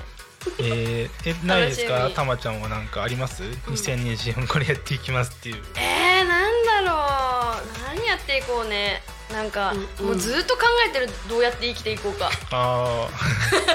[0.63, 2.11] えー、えないですか？
[2.15, 5.63] たまちゃんは何かあります、2024これやっていきますっていう。
[5.77, 7.97] えー、なんだろう。
[7.97, 9.03] 何やっていこうね。
[9.33, 11.09] なんか、うんもうずっと考えてる。
[11.29, 12.31] どうやって生きていこうか。
[12.51, 13.09] あ
[13.51, 13.73] ずっと考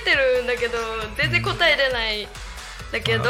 [0.00, 0.78] えてるんだけど
[1.16, 2.28] 全然答えれない。
[2.92, 3.24] だけど、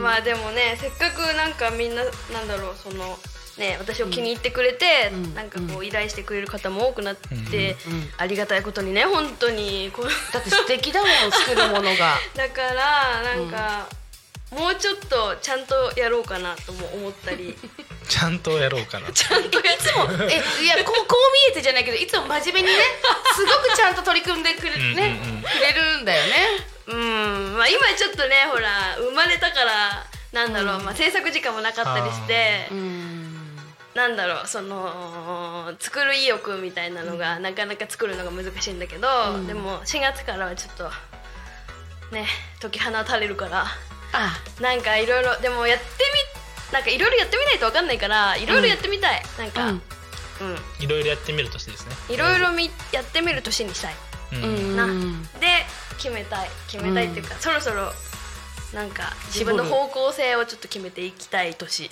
[0.00, 3.18] まあでもねせっかくなんかみんななんだろうその
[3.58, 5.34] ね私を気に入ってくれて、うん。
[5.34, 12.16] なんかこう依頼してくれる方も多くなって、うんありがたいことにね本当にこうだって素敵だもん 作るものが。
[12.34, 13.86] だからなんか、
[14.50, 17.56] もうちょっとちゃんとやろうかなとも思ったり。
[18.08, 19.10] ちゃんとやろうかな。
[19.12, 19.92] ちゃんとやって。
[19.92, 22.82] も えいやこうこう見えてじゃないけどいつも真面目にね
[23.34, 24.78] すごくちゃんと取り組んでくれ,、ね
[25.22, 25.42] うんうんうん。
[25.42, 26.32] くれるんだよね。
[26.86, 27.56] うん。
[27.56, 32.66] まあ今ちょっとねほら生まれたからなんだろう、まあ、制作時間もなかったりして。
[32.70, 33.39] うん
[33.94, 39.08] なんだろうその作る意欲みたいなのが、なかなか作るのが難しいんだけど、
[39.46, 40.84] でも4月からはちょっと
[42.14, 42.26] ね
[42.60, 43.66] 解き放たれるから
[44.12, 44.36] あ。
[44.60, 45.84] なんかいろいろでもやって
[46.70, 50.54] みなんかいろいろやってみないと分かんないからいろいろやってみたい、なんかううん。
[50.54, 51.94] んいろいろやってみるとしてですね。
[52.08, 53.94] いろいろみやってみる年にしたい。
[54.34, 54.42] うん。
[54.44, 54.76] うん。
[54.76, 55.46] な、うんで
[55.98, 56.50] 決めたい。
[56.68, 57.92] 決めたいっていうか、そろそろ
[58.74, 61.90] なんか自分の方向性をちょっと決めていきたい年。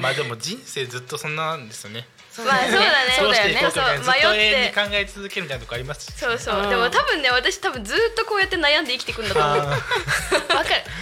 [0.00, 2.06] まあでも人生ずっとそんなんですよね。
[2.38, 2.86] まあそうだね。
[3.18, 4.72] そうしていこうそう迷って。
[4.74, 6.10] 考え続けるみたいなとこあります？
[6.10, 6.70] しそうそう、うん。
[6.70, 9.58] でも多分ね私多分ずっとこうやって悩んで生きていくんだと思う。
[9.58, 9.84] あわかる。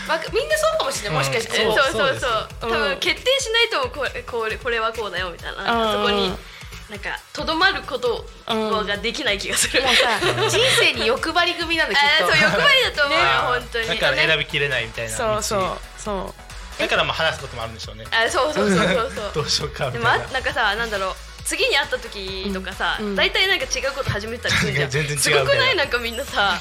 [0.08, 1.18] わかみんなそうかもしれない。
[1.18, 2.18] もしかして、うんそうそう。
[2.18, 2.72] そう多うん。
[2.72, 5.92] 分決定しないとこれこれこれはこうだよみたいな。
[5.92, 6.32] そこに
[6.88, 10.18] なんかとどまることができない気がする、もうさ
[10.48, 12.26] 人生に欲張り組なんだきっと。
[12.32, 13.88] そう欲張りだと思うよ、ー本当に。
[13.88, 16.34] だからね選びきれないみたいなそうそう道そ
[16.78, 16.80] う。
[16.80, 18.06] だからまあ話すこともあるんでしょうね。
[18.10, 19.30] あそうそうそうそうそう。
[19.34, 20.24] どうしようかみでたいな。
[20.24, 21.14] もあなんかさなんだろう。
[21.44, 24.90] 次に会った時とかさ、うん大体なんか違うこと始めてたりするじゃん。
[24.92, 25.76] 全然違うすごくない？
[25.76, 26.52] なんかみんなさ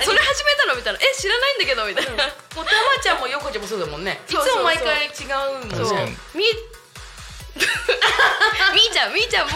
[0.00, 0.74] えそれ始めたの？
[0.76, 0.98] みたいな。
[1.00, 1.84] え知らないんだけど？
[1.84, 2.10] みたいな、
[2.56, 4.20] もうたまちゃんも横ちゃんもそうだもんね。
[4.26, 4.52] いつそうそう。
[4.54, 5.76] そうも毎回違うもんね。
[5.76, 5.84] そう。
[5.84, 6.10] 確かに。
[6.34, 6.44] みみ
[8.90, 9.52] ーちゃんみーちゃんも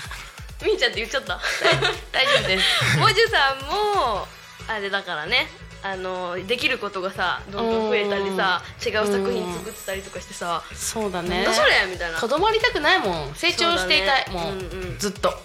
[0.64, 1.38] みーちゃんって言っちゃった。
[2.12, 2.98] 大丈夫です。
[2.98, 4.26] もじゅさんも
[4.68, 5.50] あれだからね
[5.82, 11.42] あのできることがさどんどん増えたりさ違う作品作ってたりとかしてさそうだね。
[11.44, 11.86] なんだそれ？
[11.90, 12.18] みたいな。
[12.20, 13.34] とどまりたくないもん。
[13.34, 14.50] 成長していたい、そうだね。
[14.50, 14.62] もう、うんう
[14.94, 14.98] ん。
[14.98, 15.42] ずっと、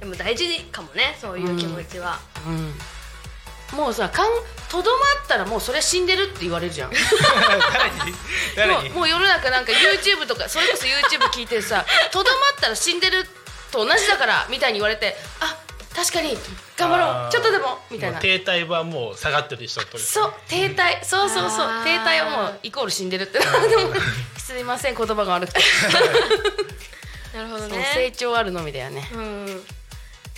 [0.00, 2.74] でも大事かもねそういう気持ちは、うん、
[3.74, 4.28] もうさかん
[4.70, 6.90] とどまったらもうそれは死んでるって言われるじゃん。
[6.96, 8.16] 誰に
[8.56, 8.88] 誰に。
[8.90, 13.26] もうもう世の中なんか YouTube とかそれこそ YouTube 聞いてさとどまったら死んでる
[13.70, 15.56] と同じだからみたいに言われてあ
[15.94, 16.38] 確かに
[16.76, 18.14] 頑張ろうちょっとでもみたいな。
[18.14, 21.04] もう停滞はもう下がってる人とそう停滞。
[21.04, 21.84] そうそうそう。
[21.84, 23.38] 停滞はもうイコール死んでるって。
[23.38, 23.44] で
[23.84, 23.92] も
[24.38, 25.60] すいません言葉が悪くて。
[27.34, 29.08] なるほどそうね成長あるのみだよね。
[29.12, 29.64] うん。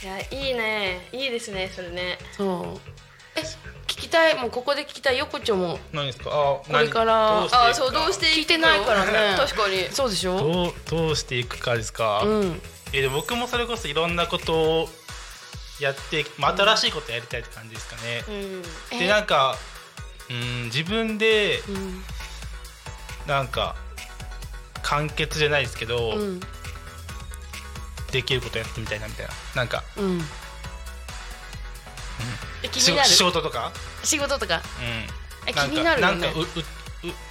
[0.02, 1.08] いやいいね。
[1.12, 2.18] いいですねそれね。
[2.34, 2.90] そう。
[2.96, 3.09] え
[3.86, 5.78] 聞きたいもうここで聞きたい横丁も。
[5.92, 6.30] 何ですか？
[6.30, 7.46] あこれから。
[7.50, 9.34] 何あそうどうして聞いてないからね。
[9.38, 9.88] 確かに。
[9.90, 10.38] そうでしょ？
[10.38, 12.62] どうどうしていくかですか、うん。
[12.92, 14.88] えでも僕もそれこそいろんなことを
[15.80, 18.98] やって、まあ、新しいことやりたいって感じですかね、うん。
[18.98, 19.56] でなんか
[20.28, 22.04] うん自分でうん。
[23.26, 23.76] なんか
[24.82, 26.40] 完結じゃないですけど、うん。
[28.12, 29.32] できることやってみたいなみたいな。
[29.54, 30.20] なんかうん。
[30.20, 30.22] え
[32.70, 33.08] 気仕になる？
[33.08, 33.72] 仕事とか、
[34.04, 34.62] 仕事とか。
[35.44, 36.20] うん、え気になるよね。
[36.20, 36.46] なんかううう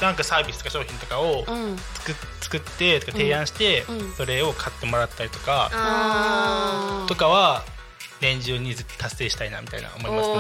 [0.02, 1.78] なんかサービスとか商品とかをうん。
[1.78, 4.14] 作,、作ってとか提案して、うん。
[4.14, 7.64] それを買ってもらったりとか、あとかは
[8.20, 10.36] 年中に達成したいなみたいな思いますね。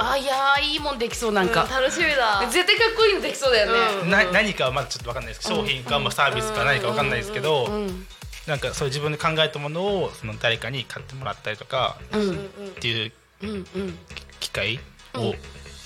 [0.00, 2.46] あいやーいいもんできそうなんか、楽しみだ。
[2.50, 8.06] 絶対かっこいいのできそうだよね、な何かはまだちょっと分かんないですけど、商品か、まあ、サービスか何か分かんないですけど、うん。
[8.46, 12.30] なんかそういう自分で考えたものをその誰かに買ってもらったりとかうん。
[12.30, 12.34] っ
[12.78, 13.12] ていう
[13.42, 13.98] うんうん。
[14.40, 14.80] 機会
[15.14, 15.34] を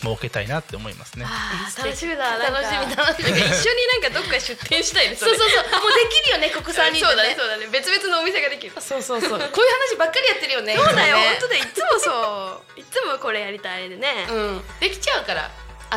[0.01, 1.25] 設けたいなって思いますね。
[1.29, 2.61] あー楽しみだなんか。
[2.61, 5.63] 楽しみ楽しみ一緒になんかどっか出店したいですそうそうそう。
[5.63, 7.67] もうできるよね国産にそうだねそうだね。
[7.71, 8.73] 別々のお店ができる。
[8.81, 9.31] そうそうそう。
[9.31, 11.65] こういう話ばっかりやってるよねそうだよ本当だよ。
[11.65, 12.81] いつもそう。
[12.81, 14.27] いつもこれやりたいでね。
[14.31, 14.63] うん。
[14.81, 15.51] できちゃうから。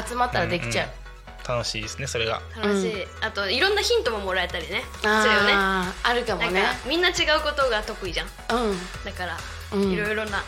[0.07, 2.41] 集まったらできちゃう、楽しいですねそれが。
[2.57, 3.07] 楽しい。
[3.21, 4.83] あといろんなヒントももらえたりね。
[5.01, 5.53] するよね。
[5.53, 6.63] あるかもね。
[6.63, 8.27] なんかみんな違うことが得意じゃん。
[8.49, 9.03] うん。
[9.05, 9.37] だから
[9.71, 9.91] うん。
[9.91, 10.43] いろいろな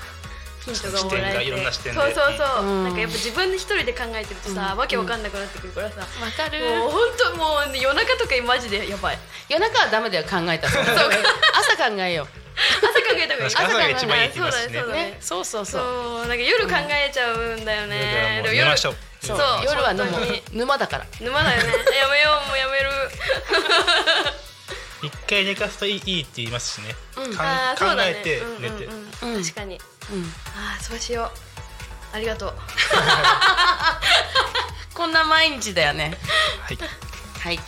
[0.66, 2.00] ヒントがもらえて視点がいろんな視点で。
[2.02, 6.60] そうそうそう、うんなんかやっぱ自分で一人で考えてるとさ、わけわかんなくなってくるからさ、わかる。
[6.82, 9.20] もう本当もう、ね、夜中とかマジでやばい。
[9.50, 10.74] 夜中はダメだよ考えたら
[11.54, 12.28] 朝考えよう。
[12.56, 13.56] 朝考えた方がいい。
[13.56, 14.80] 朝が一番いいって言いますしね。
[14.80, 15.18] そうだね。
[15.22, 16.20] そうそうそう。
[16.22, 18.96] なんか夜考えちゃうんだよね、もうでも寝ましょう。
[19.22, 19.38] そう。
[19.66, 20.06] 夜は飲む。
[20.54, 21.06] 沼だから。
[21.20, 21.70] 沼だよね。
[21.98, 22.90] やめようもうやめる。
[25.04, 26.96] 一回寝かすといいいいって言いますしね。
[27.16, 27.22] 考
[28.00, 28.86] えてうんうん寝て。
[28.86, 29.44] うんうん。
[29.44, 29.80] 確かに
[30.12, 30.24] うん。
[30.56, 31.32] ああそうしよ
[32.14, 32.16] う。
[32.16, 32.54] ありがとう。
[34.94, 36.18] こんな毎日だよね。
[36.62, 36.78] はい。
[37.40, 37.58] はい。
[37.58, 37.62] じ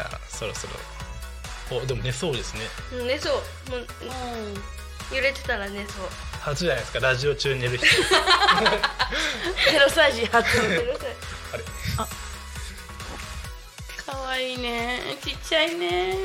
[0.00, 0.74] ゃあそろそろ。
[1.78, 2.60] おでも寝そうですね。
[2.92, 3.34] うん寝そう。
[3.70, 3.86] もう
[5.14, 6.08] 揺れてたら寝そう。
[6.40, 7.00] 初じゃないですか。
[7.00, 7.86] ラジオ中に寝る人。
[7.86, 7.92] ゼ
[9.78, 10.46] ロ歳児初
[11.52, 11.64] あれ。
[14.04, 15.00] かわいいね。
[15.24, 16.16] ちっちゃいね。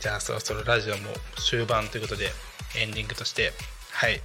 [0.00, 2.32] じゃあそろそろラジオも終盤ということで
[2.76, 3.52] エンディングとして。
[3.92, 4.20] はい。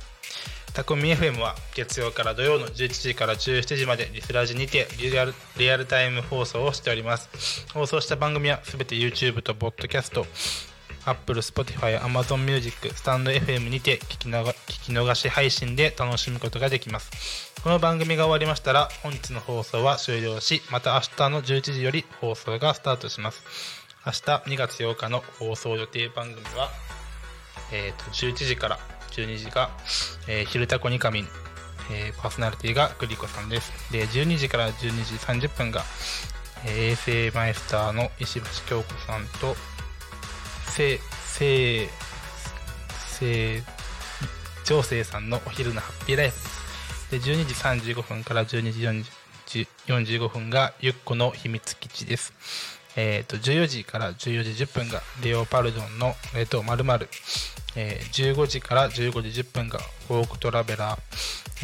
[0.73, 7.65] タコミ FM は月曜から土曜の11時から17時までリスラジにてリアルリアルタイム放送をしております。
[7.73, 10.25] 放送した番組はすべて YouTube と Podcast
[11.05, 17.53] Apple、Spotify、Amazon Music、スタンド FM にて聞き聞き逃し配信で楽しむことができます。
[17.63, 23.43] この番組が終わりましたら本日の放送は終了しまた明日の11時より放送がスタートします。
[24.05, 26.69] 明日2月8日の放送予定番組は、
[27.71, 28.79] えー、と11時から
[29.11, 29.69] 12時が
[30.27, 31.27] 「えー、昼タコニカミン」
[31.91, 33.71] えーパーソナリティがグリコさんです。
[33.91, 35.15] で12時から12時
[35.47, 36.35] 30分が、えー
[36.67, 39.55] 衛星マイスターの石橋京子さんと
[40.67, 41.87] せせ
[43.19, 43.63] せ
[44.63, 46.35] 長生さんのお昼のハッピーライフ
[47.11, 47.29] です。
[47.29, 47.53] 12時
[47.93, 49.05] 35分から12時40
[49.87, 52.33] 45分がゆっこの秘密基地です。
[52.95, 56.83] えー、と14時から14時10分がレオパルドンの「えー、とまる
[57.75, 60.99] えー15時から15時10分がフォークトラベラー、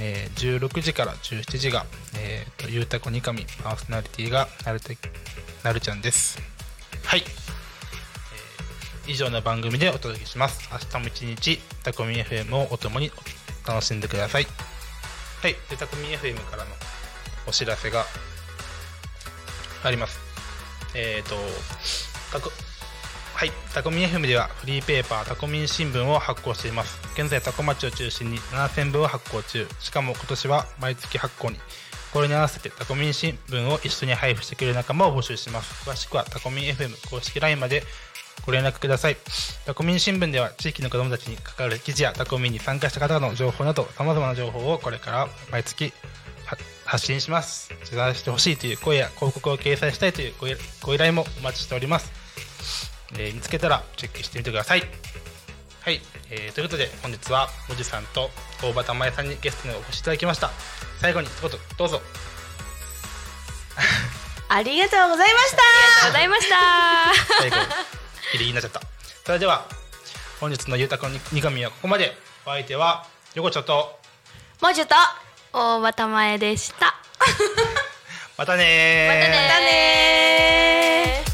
[0.02, 1.86] えー16時から17時が、
[2.18, 4.98] えー、とゆうたこにかみパーソナリティがなるて
[5.64, 6.40] なるちゃんです。
[7.04, 10.70] はい、えー以上の番組でお届けします。
[10.72, 13.12] 明日も一日タコミ FM をお共に
[13.68, 14.46] 楽しんでください。
[15.42, 15.56] はい。
[15.70, 16.70] でタコミ FM からの
[17.48, 18.06] お知らせが
[19.84, 20.20] あります。
[20.94, 21.36] えっ、と
[22.32, 22.52] タコ
[23.42, 27.00] はい、タコミン FM ではフリーペーパータコミン新聞を発行しています。
[27.20, 29.68] 現在タコ町を中心に7000部を発行中。
[29.80, 31.58] しかも今年は毎月発行に。
[32.14, 35.90] これに合わせてタコミン新聞を一緒に配布してくれる仲間を募集します。
[35.90, 37.82] 詳しくはタコミン FM 公式 LINE まで
[38.46, 39.18] ご連絡ください。
[39.66, 45.94] タコミン新聞では地域の子どもたちに関わる記事やタコミンに参加した方の情報など様々な情報をこれから毎月
[46.86, 47.70] 発信します。
[47.86, 50.34] 取材してほしいという声や広告を掲載したいという
[50.84, 52.91] ご依頼もお待ちしております。
[53.18, 54.84] えー見つけたらチェックしてみてください。
[55.82, 58.30] はい、えーということで本日はおじさんと
[58.64, 60.52] 大場玉江さんにゲストにお越しいただきました。
[61.00, 62.02] 最後に一言どうぞ。
[64.50, 65.52] ありがとうございまし
[66.02, 66.56] たございました
[67.40, 67.64] 最後ギ
[68.34, 68.82] リギリになっちゃった。
[69.26, 69.66] それでは
[70.40, 72.18] 本日のゆうたこににがみはここまで。
[72.44, 73.06] お相手は
[73.36, 74.00] 横丁と
[74.64, 74.96] もうちょっと
[75.54, 76.96] 大場玉江でした
[78.36, 81.31] またねーまたねーまたね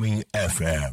[0.00, 0.88] Farming FM.